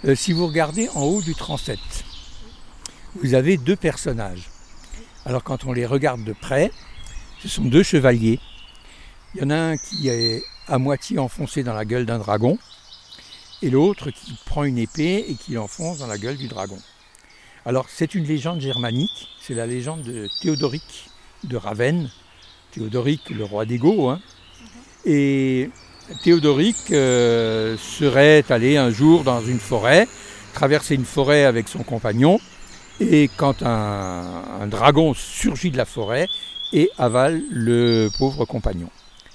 Euh, 0.04 0.14
si 0.14 0.32
vous 0.32 0.46
regardez 0.46 0.88
en 0.94 1.02
haut 1.02 1.20
du 1.20 1.34
transept, 1.34 2.04
vous 3.16 3.34
avez 3.34 3.56
deux 3.56 3.76
personnages. 3.76 4.48
Alors 5.30 5.44
quand 5.44 5.64
on 5.64 5.72
les 5.72 5.86
regarde 5.86 6.24
de 6.24 6.32
près, 6.32 6.72
ce 7.40 7.46
sont 7.46 7.62
deux 7.62 7.84
chevaliers. 7.84 8.40
Il 9.32 9.40
y 9.40 9.44
en 9.44 9.50
a 9.50 9.54
un 9.54 9.76
qui 9.76 10.08
est 10.08 10.42
à 10.66 10.76
moitié 10.78 11.20
enfoncé 11.20 11.62
dans 11.62 11.72
la 11.72 11.84
gueule 11.84 12.04
d'un 12.04 12.18
dragon, 12.18 12.58
et 13.62 13.70
l'autre 13.70 14.10
qui 14.10 14.36
prend 14.44 14.64
une 14.64 14.76
épée 14.76 15.24
et 15.28 15.36
qui 15.36 15.52
l'enfonce 15.52 15.98
dans 15.98 16.08
la 16.08 16.18
gueule 16.18 16.36
du 16.36 16.48
dragon. 16.48 16.80
Alors 17.64 17.86
c'est 17.88 18.16
une 18.16 18.24
légende 18.24 18.60
germanique, 18.60 19.28
c'est 19.40 19.54
la 19.54 19.68
légende 19.68 20.02
de 20.02 20.28
Théodoric 20.42 21.10
de 21.44 21.56
Ravenne, 21.56 22.10
Théodoric 22.72 23.30
le 23.30 23.44
roi 23.44 23.66
des. 23.66 23.78
Hein. 23.78 24.18
Et 25.04 25.70
Théodoric 26.24 26.90
euh, 26.90 27.76
serait 27.78 28.42
allé 28.48 28.76
un 28.76 28.90
jour 28.90 29.22
dans 29.22 29.40
une 29.40 29.60
forêt, 29.60 30.08
traverser 30.54 30.96
une 30.96 31.04
forêt 31.04 31.44
avec 31.44 31.68
son 31.68 31.84
compagnon, 31.84 32.40
et 33.00 33.30
quand 33.36 33.62
un, 33.62 34.66
dragon 34.66 35.14
surgit 35.14 35.70
de 35.70 35.76
la 35.76 35.86
forêt 35.86 36.28
et 36.72 36.90
avale 36.98 37.42
le 37.50 38.08
pauvre 38.18 38.44
compagnon. 38.44 38.90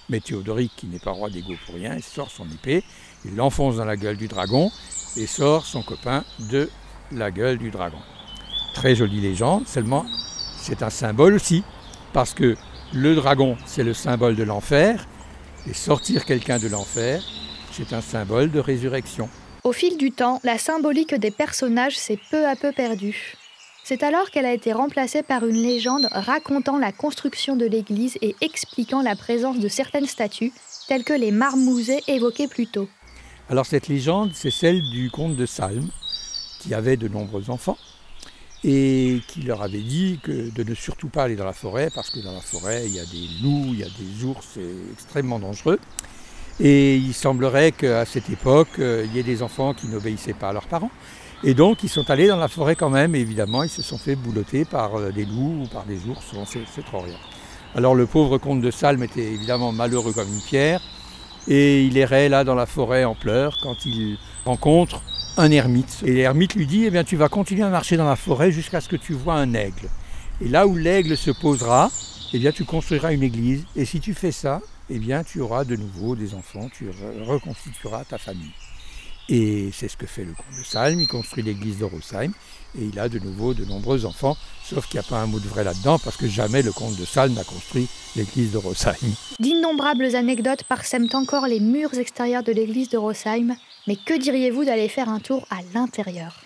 Mais 0.08 0.20
Théodoric, 0.20 0.72
qui 0.76 0.86
n'est 0.86 1.00
pas 1.00 1.12
roi 1.12 1.30
des 1.30 1.42
pour 1.66 1.76
rien, 1.76 1.98
sort 2.00 2.30
son 2.30 2.46
épée, 2.46 2.84
il 3.26 3.36
l'enfonce 3.36 3.78
dans 3.78 3.86
la 3.86 3.98
gueule 3.98 4.18
du 4.18 4.28
dragon 4.28 4.72
et 5.18 5.26
sort 5.26 5.66
son 5.66 5.82
copain 5.82 6.24
de 6.52 6.70
la 7.12 7.32
gueule 7.32 7.58
du 7.58 7.72
dragon. 7.72 7.98
Très 8.76 8.96
jolie 8.96 9.20
légende, 9.20 9.68
seulement 9.68 10.06
c'est 10.58 10.84
un 10.84 10.90
symbole 10.90 11.34
aussi, 11.34 11.64
parce 12.14 12.34
que 12.34 12.56
le 12.94 13.16
dragon, 13.16 13.58
c'est 13.66 13.84
le 13.84 13.94
symbole 13.94 14.36
de 14.36 14.44
l'enfer, 14.44 15.08
et 15.68 15.74
sortir 15.74 16.26
quelqu'un 16.26 16.60
de 16.60 16.68
l'enfer, 16.68 17.22
c'est 17.72 17.94
un 17.94 18.02
symbole 18.02 18.52
de 18.52 18.60
résurrection. 18.60 19.30
Au 19.64 19.72
fil 19.72 19.98
du 19.98 20.12
temps, 20.12 20.40
la 20.44 20.58
symbolique 20.58 21.16
des 21.16 21.32
personnages 21.32 21.98
s'est 21.98 22.20
peu 22.30 22.48
à 22.48 22.56
peu 22.56 22.72
perdue. 22.72 23.36
C'est 23.88 24.02
alors 24.02 24.32
qu'elle 24.32 24.48
a 24.48 24.54
été 24.54 24.74
remplacée 24.74 25.22
par 25.22 25.46
une 25.46 25.62
légende 25.62 26.08
racontant 26.12 26.80
la 26.80 26.92
construction 26.92 27.56
de 27.56 27.68
l'église 27.68 28.18
et 28.20 28.36
expliquant 28.42 29.04
la 29.04 29.16
présence 29.16 29.60
de 29.60 29.68
certaines 29.68 30.08
statues, 30.08 30.52
telles 30.88 31.04
que 31.04 31.14
les 31.14 31.30
marmousets 31.30 32.02
évoqués 32.08 32.48
plus 32.48 32.66
tôt. 32.66 32.90
Alors 33.48 33.68
cette 33.68 33.88
légende, 33.88 34.32
c'est 34.34 34.50
celle 34.50 34.82
du 34.90 35.12
comte 35.12 35.36
de 35.36 35.46
Salm, 35.46 35.88
qui 36.62 36.74
avait 36.74 36.98
de 36.98 37.08
nombreux 37.08 37.52
enfants, 37.52 37.78
et 38.64 39.20
qui 39.28 39.44
leur 39.44 39.62
avait 39.62 39.84
dit 39.84 40.20
de 40.26 40.64
ne 40.64 40.74
surtout 40.74 41.10
pas 41.10 41.26
aller 41.26 41.36
dans 41.36 41.46
la 41.46 41.54
forêt 41.54 41.92
parce 41.94 42.10
que 42.10 42.22
dans 42.22 42.34
la 42.34 42.42
forêt 42.42 42.88
il 42.88 42.96
y 42.96 43.00
a 43.00 43.06
des 43.06 43.28
loups, 43.44 43.68
il 43.68 43.80
y 43.82 43.84
a 43.84 43.86
des 43.86 44.26
ours, 44.26 44.48
c'est 44.56 44.94
extrêmement 44.94 45.38
dangereux. 45.38 45.80
Et 46.60 46.96
il 46.96 47.14
semblerait 47.14 47.72
qu'à 47.72 48.06
cette 48.06 48.32
époque, 48.32 48.80
euh, 48.80 49.06
il 49.06 49.16
y 49.16 49.20
ait 49.20 49.24
des 49.24 49.44
enfants 49.44 49.74
qui 49.74 49.88
n'obéissaient 49.88 50.34
pas 50.34 50.50
à 50.50 50.54
leurs 50.54 50.68
parents. 50.68 50.90
Et 51.48 51.54
donc 51.54 51.84
ils 51.84 51.90
sont 51.90 52.10
allés 52.10 52.28
dans 52.28 52.38
la 52.38 52.48
forêt 52.48 52.76
quand 52.76 52.90
même, 52.90 53.14
et 53.16 53.20
évidemment 53.20 53.62
ils 53.62 53.70
se 53.70 53.84
sont 53.84 54.00
fait 54.00 54.16
boulotter 54.16 54.66
par 54.66 55.00
euh, 55.00 55.12
des 55.12 55.26
loups 55.26 55.62
ou 55.64 55.68
par 55.68 55.86
des 55.86 56.08
ours, 56.08 56.26
c'est 56.50 56.84
trop 56.84 57.02
rien. 57.02 57.18
Alors 57.76 57.94
le 57.94 58.08
pauvre 58.08 58.40
comte 58.40 58.62
de 58.62 58.72
Salm 58.72 59.04
était 59.04 59.32
évidemment 59.32 59.72
malheureux 59.72 60.12
comme 60.12 60.28
une 60.28 60.42
pierre, 60.42 60.82
et 61.48 61.84
il 61.84 61.98
errait 62.00 62.30
là 62.30 62.44
dans 62.44 62.56
la 62.56 62.66
forêt 62.66 63.04
en 63.04 63.14
pleurs 63.14 63.60
quand 63.62 63.86
il 63.86 64.18
rencontre 64.44 65.04
un 65.38 65.52
ermite. 65.52 66.02
Et 66.04 66.14
l'ermite 66.14 66.56
lui 66.56 66.66
dit, 66.66 66.86
eh 66.86 66.90
bien, 66.90 67.04
tu 67.04 67.16
vas 67.16 67.30
continuer 67.30 67.64
à 67.64 67.70
marcher 67.70 67.98
dans 67.98 68.08
la 68.08 68.16
forêt 68.16 68.52
jusqu'à 68.52 68.82
ce 68.82 68.90
que 68.90 68.96
tu 68.96 69.14
vois 69.14 69.36
un 69.36 69.54
aigle. 69.54 69.90
Et 70.42 70.48
là 70.48 70.66
où 70.66 70.76
l'aigle 70.76 71.16
se 71.16 71.30
posera, 71.30 71.92
eh 72.34 72.40
bien, 72.40 72.52
tu 72.52 72.66
construiras 72.66 73.14
une 73.14 73.24
église. 73.24 73.66
Et 73.76 73.86
si 73.86 74.00
tu 74.00 74.14
fais 74.14 74.32
ça, 74.32 74.62
eh 74.90 74.98
bien, 74.98 75.24
tu 75.24 75.42
auras 75.42 75.64
de 75.64 75.76
nouveau 75.76 76.16
des 76.16 76.34
enfants, 76.34 76.70
tu 76.76 76.90
reconstitueras 77.28 78.04
ta 78.06 78.18
famille. 78.18 78.54
Et 79.28 79.70
c'est 79.74 79.88
ce 79.88 79.98
que 79.98 80.06
fait 80.06 80.24
le 80.24 80.34
comte 80.34 80.60
de 80.60 80.64
Salm. 80.64 81.00
Il 81.00 81.08
construit 81.08 81.44
l'église 81.44 81.80
de 81.80 81.86
Rosheim 81.86 82.32
et 82.78 82.86
il 82.86 83.00
a 83.00 83.10
de 83.10 83.20
nouveau 83.20 83.54
de 83.54 83.66
nombreux 83.66 84.06
enfants, 84.06 84.38
sauf 84.64 84.88
qu'il 84.88 85.00
n'y 85.00 85.06
a 85.06 85.10
pas 85.10 85.20
un 85.20 85.26
mot 85.28 85.40
de 85.40 85.48
vrai 85.48 85.64
là-dedans 85.64 85.98
parce 85.98 86.18
que 86.18 86.28
jamais 86.28 86.62
le 86.62 86.72
comte 86.72 86.96
de 86.96 87.06
Salm 87.06 87.34
n'a 87.34 87.44
construit 87.44 87.88
l'église 88.16 88.52
de 88.52 88.58
Rosheim. 88.58 88.94
D'innombrables 89.40 90.16
anecdotes 90.16 90.64
parsèment 90.64 91.10
encore 91.14 91.48
les 91.48 91.60
murs 91.60 91.94
extérieurs 91.96 92.44
de 92.44 92.52
l'église 92.52 92.90
de 92.90 92.98
Rosheim, 92.98 93.56
mais 93.88 93.96
que 93.96 94.18
diriez-vous 94.18 94.66
d'aller 94.66 94.90
faire 94.90 95.10
un 95.10 95.20
tour 95.20 95.48
à 95.50 95.58
l'intérieur? 95.74 96.42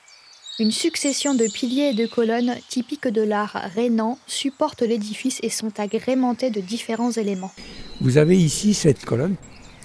Une 0.60 0.72
succession 0.72 1.36
de 1.36 1.48
piliers 1.48 1.92
et 1.92 1.94
de 1.94 2.06
colonnes 2.06 2.56
typiques 2.68 3.08
de 3.08 3.22
l'art 3.22 3.58
rhénan 3.76 4.20
supportent 4.28 4.82
l'édifice 4.82 5.39
et 5.42 5.50
sont 5.50 5.80
agrémentés 5.80 6.50
de 6.50 6.60
différents 6.60 7.12
éléments. 7.12 7.52
Vous 8.02 8.18
avez 8.18 8.38
ici 8.38 8.74
cette 8.74 9.06
colonne 9.06 9.36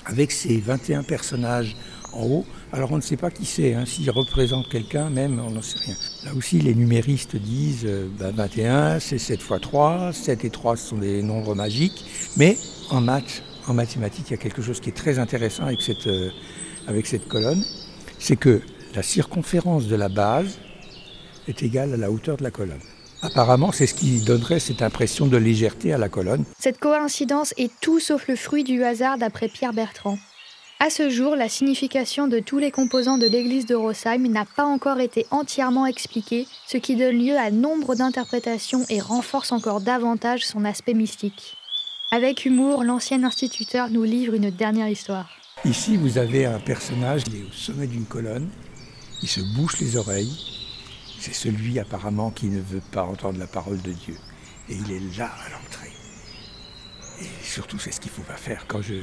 avec 0.04 0.32
ses 0.32 0.58
21 0.58 1.04
personnages 1.04 1.76
en 2.12 2.24
haut. 2.24 2.46
Alors 2.74 2.90
on 2.90 2.96
ne 2.96 3.02
sait 3.02 3.16
pas 3.16 3.30
qui 3.30 3.46
c'est, 3.46 3.72
hein. 3.74 3.84
s'il 3.86 4.10
représente 4.10 4.68
quelqu'un 4.68 5.08
même, 5.08 5.38
on 5.38 5.50
n'en 5.52 5.62
sait 5.62 5.78
rien. 5.78 5.94
Là 6.24 6.34
aussi, 6.34 6.58
les 6.58 6.74
numéristes 6.74 7.36
disent 7.36 7.86
21, 7.86 8.24
euh, 8.24 8.94
bah, 8.94 8.98
c'est 8.98 9.18
7 9.18 9.40
x 9.40 9.60
3, 9.60 10.12
7 10.12 10.44
et 10.44 10.50
3 10.50 10.76
ce 10.76 10.88
sont 10.88 10.96
des 10.96 11.22
nombres 11.22 11.54
magiques, 11.54 12.04
mais 12.36 12.58
en 12.90 13.00
maths, 13.00 13.44
en 13.68 13.74
mathématiques, 13.74 14.26
il 14.30 14.32
y 14.32 14.34
a 14.34 14.38
quelque 14.38 14.60
chose 14.60 14.80
qui 14.80 14.88
est 14.88 14.92
très 14.92 15.20
intéressant 15.20 15.68
euh, 15.68 16.30
avec 16.88 17.06
cette 17.06 17.28
colonne, 17.28 17.64
c'est 18.18 18.34
que 18.34 18.60
la 18.96 19.04
circonférence 19.04 19.86
de 19.86 19.94
la 19.94 20.08
base 20.08 20.58
est 21.46 21.62
égale 21.62 21.94
à 21.94 21.96
la 21.96 22.10
hauteur 22.10 22.38
de 22.38 22.42
la 22.42 22.50
colonne. 22.50 22.82
Apparemment, 23.22 23.70
c'est 23.70 23.86
ce 23.86 23.94
qui 23.94 24.20
donnerait 24.20 24.58
cette 24.58 24.82
impression 24.82 25.28
de 25.28 25.36
légèreté 25.36 25.92
à 25.92 25.98
la 25.98 26.08
colonne. 26.08 26.44
Cette 26.58 26.80
coïncidence 26.80 27.54
est 27.56 27.70
tout 27.80 28.00
sauf 28.00 28.26
le 28.26 28.34
fruit 28.34 28.64
du 28.64 28.82
hasard 28.82 29.16
d'après 29.16 29.46
Pierre 29.46 29.72
Bertrand. 29.72 30.18
À 30.80 30.90
ce 30.90 31.08
jour, 31.08 31.36
la 31.36 31.48
signification 31.48 32.26
de 32.26 32.40
tous 32.40 32.58
les 32.58 32.70
composants 32.70 33.16
de 33.16 33.26
l'église 33.26 33.64
de 33.64 33.74
Rosheim 33.74 34.28
n'a 34.28 34.44
pas 34.44 34.64
encore 34.64 35.00
été 35.00 35.24
entièrement 35.30 35.86
expliquée, 35.86 36.46
ce 36.66 36.76
qui 36.76 36.96
donne 36.96 37.16
lieu 37.18 37.38
à 37.38 37.50
nombre 37.50 37.94
d'interprétations 37.94 38.84
et 38.90 39.00
renforce 39.00 39.52
encore 39.52 39.80
davantage 39.80 40.44
son 40.44 40.64
aspect 40.64 40.94
mystique. 40.94 41.56
Avec 42.10 42.44
humour, 42.44 42.84
l'ancien 42.84 43.22
instituteur 43.24 43.88
nous 43.88 44.02
livre 44.02 44.34
une 44.34 44.50
dernière 44.50 44.88
histoire. 44.88 45.28
Ici, 45.64 45.96
vous 45.96 46.18
avez 46.18 46.44
un 46.44 46.58
personnage, 46.58 47.22
il 47.28 47.36
est 47.36 47.48
au 47.48 47.52
sommet 47.52 47.86
d'une 47.86 48.04
colonne, 48.04 48.50
il 49.22 49.28
se 49.28 49.40
bouche 49.56 49.80
les 49.80 49.96
oreilles, 49.96 50.36
c'est 51.18 51.32
celui 51.32 51.78
apparemment 51.78 52.30
qui 52.30 52.46
ne 52.46 52.60
veut 52.60 52.82
pas 52.92 53.04
entendre 53.04 53.38
la 53.38 53.46
parole 53.46 53.80
de 53.80 53.92
Dieu. 53.92 54.16
Et 54.68 54.74
il 54.74 54.92
est 54.92 55.16
là 55.16 55.30
à 55.46 55.50
l'entrée. 55.50 55.92
Et 57.22 57.44
surtout, 57.44 57.78
c'est 57.78 57.92
ce 57.92 58.00
qu'il 58.00 58.10
faut 58.10 58.22
pas 58.22 58.36
faire. 58.36 58.66
Quand 58.66 58.82
je, 58.82 58.94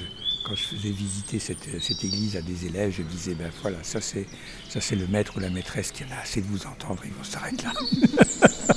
quand 0.43 0.55
je 0.55 0.63
faisais 0.63 0.89
visiter 0.89 1.39
cette, 1.39 2.03
église 2.03 2.35
à 2.35 2.41
des 2.41 2.65
élèves, 2.65 2.91
je 2.91 3.03
disais, 3.03 3.33
ben 3.33 3.51
voilà, 3.61 3.77
ça 3.83 4.01
c'est, 4.01 4.25
ça 4.69 4.81
c'est 4.81 4.95
le 4.95 5.07
maître 5.07 5.33
ou 5.37 5.39
la 5.39 5.49
maîtresse 5.49 5.91
qui 5.91 6.03
en 6.03 6.11
a 6.11 6.21
assez 6.21 6.41
de 6.41 6.47
vous 6.47 6.65
entendre, 6.65 7.03
ils 7.05 7.11
vont 7.11 7.23
s'arrêter 7.23 7.63
là. 7.63 7.73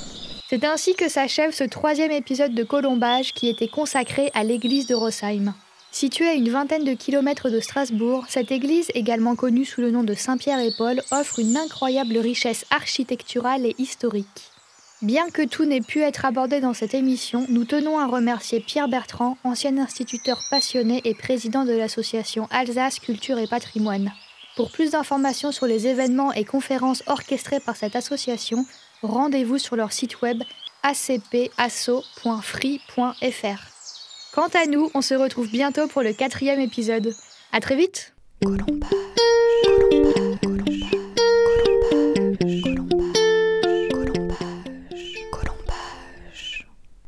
c'est 0.48 0.64
ainsi 0.64 0.94
que 0.94 1.08
s'achève 1.08 1.52
ce 1.52 1.64
troisième 1.64 2.10
épisode 2.10 2.54
de 2.54 2.64
Colombage 2.64 3.32
qui 3.32 3.48
était 3.48 3.68
consacré 3.68 4.30
à 4.34 4.44
l'église 4.44 4.86
de 4.86 4.94
Rosheim. 4.94 5.54
Située 5.90 6.28
à 6.28 6.34
une 6.34 6.50
vingtaine 6.50 6.84
de 6.84 6.94
kilomètres 6.94 7.50
de 7.50 7.60
Strasbourg, 7.60 8.24
cette 8.28 8.50
église, 8.50 8.90
également 8.94 9.36
connue 9.36 9.64
sous 9.64 9.80
le 9.80 9.92
nom 9.92 10.02
de 10.02 10.14
Saint-Pierre 10.14 10.58
et 10.58 10.72
Paul, 10.76 11.00
offre 11.12 11.38
une 11.38 11.56
incroyable 11.56 12.18
richesse 12.18 12.64
architecturale 12.70 13.64
et 13.64 13.76
historique. 13.78 14.53
Bien 15.02 15.28
que 15.28 15.42
tout 15.46 15.64
n'ait 15.64 15.80
pu 15.80 16.00
être 16.00 16.24
abordé 16.24 16.60
dans 16.60 16.72
cette 16.72 16.94
émission, 16.94 17.46
nous 17.48 17.64
tenons 17.64 17.98
à 17.98 18.06
remercier 18.06 18.60
Pierre 18.60 18.88
Bertrand, 18.88 19.36
ancien 19.44 19.76
instituteur 19.76 20.40
passionné 20.50 21.00
et 21.04 21.14
président 21.14 21.64
de 21.64 21.72
l'association 21.72 22.46
Alsace 22.50 23.00
Culture 23.00 23.38
et 23.38 23.46
Patrimoine. 23.46 24.12
Pour 24.56 24.70
plus 24.70 24.92
d'informations 24.92 25.50
sur 25.52 25.66
les 25.66 25.88
événements 25.88 26.32
et 26.32 26.44
conférences 26.44 27.02
orchestrées 27.06 27.60
par 27.60 27.76
cette 27.76 27.96
association, 27.96 28.64
rendez-vous 29.02 29.58
sur 29.58 29.74
leur 29.76 29.92
site 29.92 30.22
web 30.22 30.42
acpasso.free.fr. 30.84 32.04
Quant 34.32 34.48
à 34.54 34.66
nous, 34.66 34.90
on 34.94 35.02
se 35.02 35.14
retrouve 35.14 35.50
bientôt 35.50 35.88
pour 35.88 36.02
le 36.02 36.12
quatrième 36.12 36.60
épisode. 36.60 37.12
À 37.52 37.60
très 37.60 37.76
vite. 37.76 38.14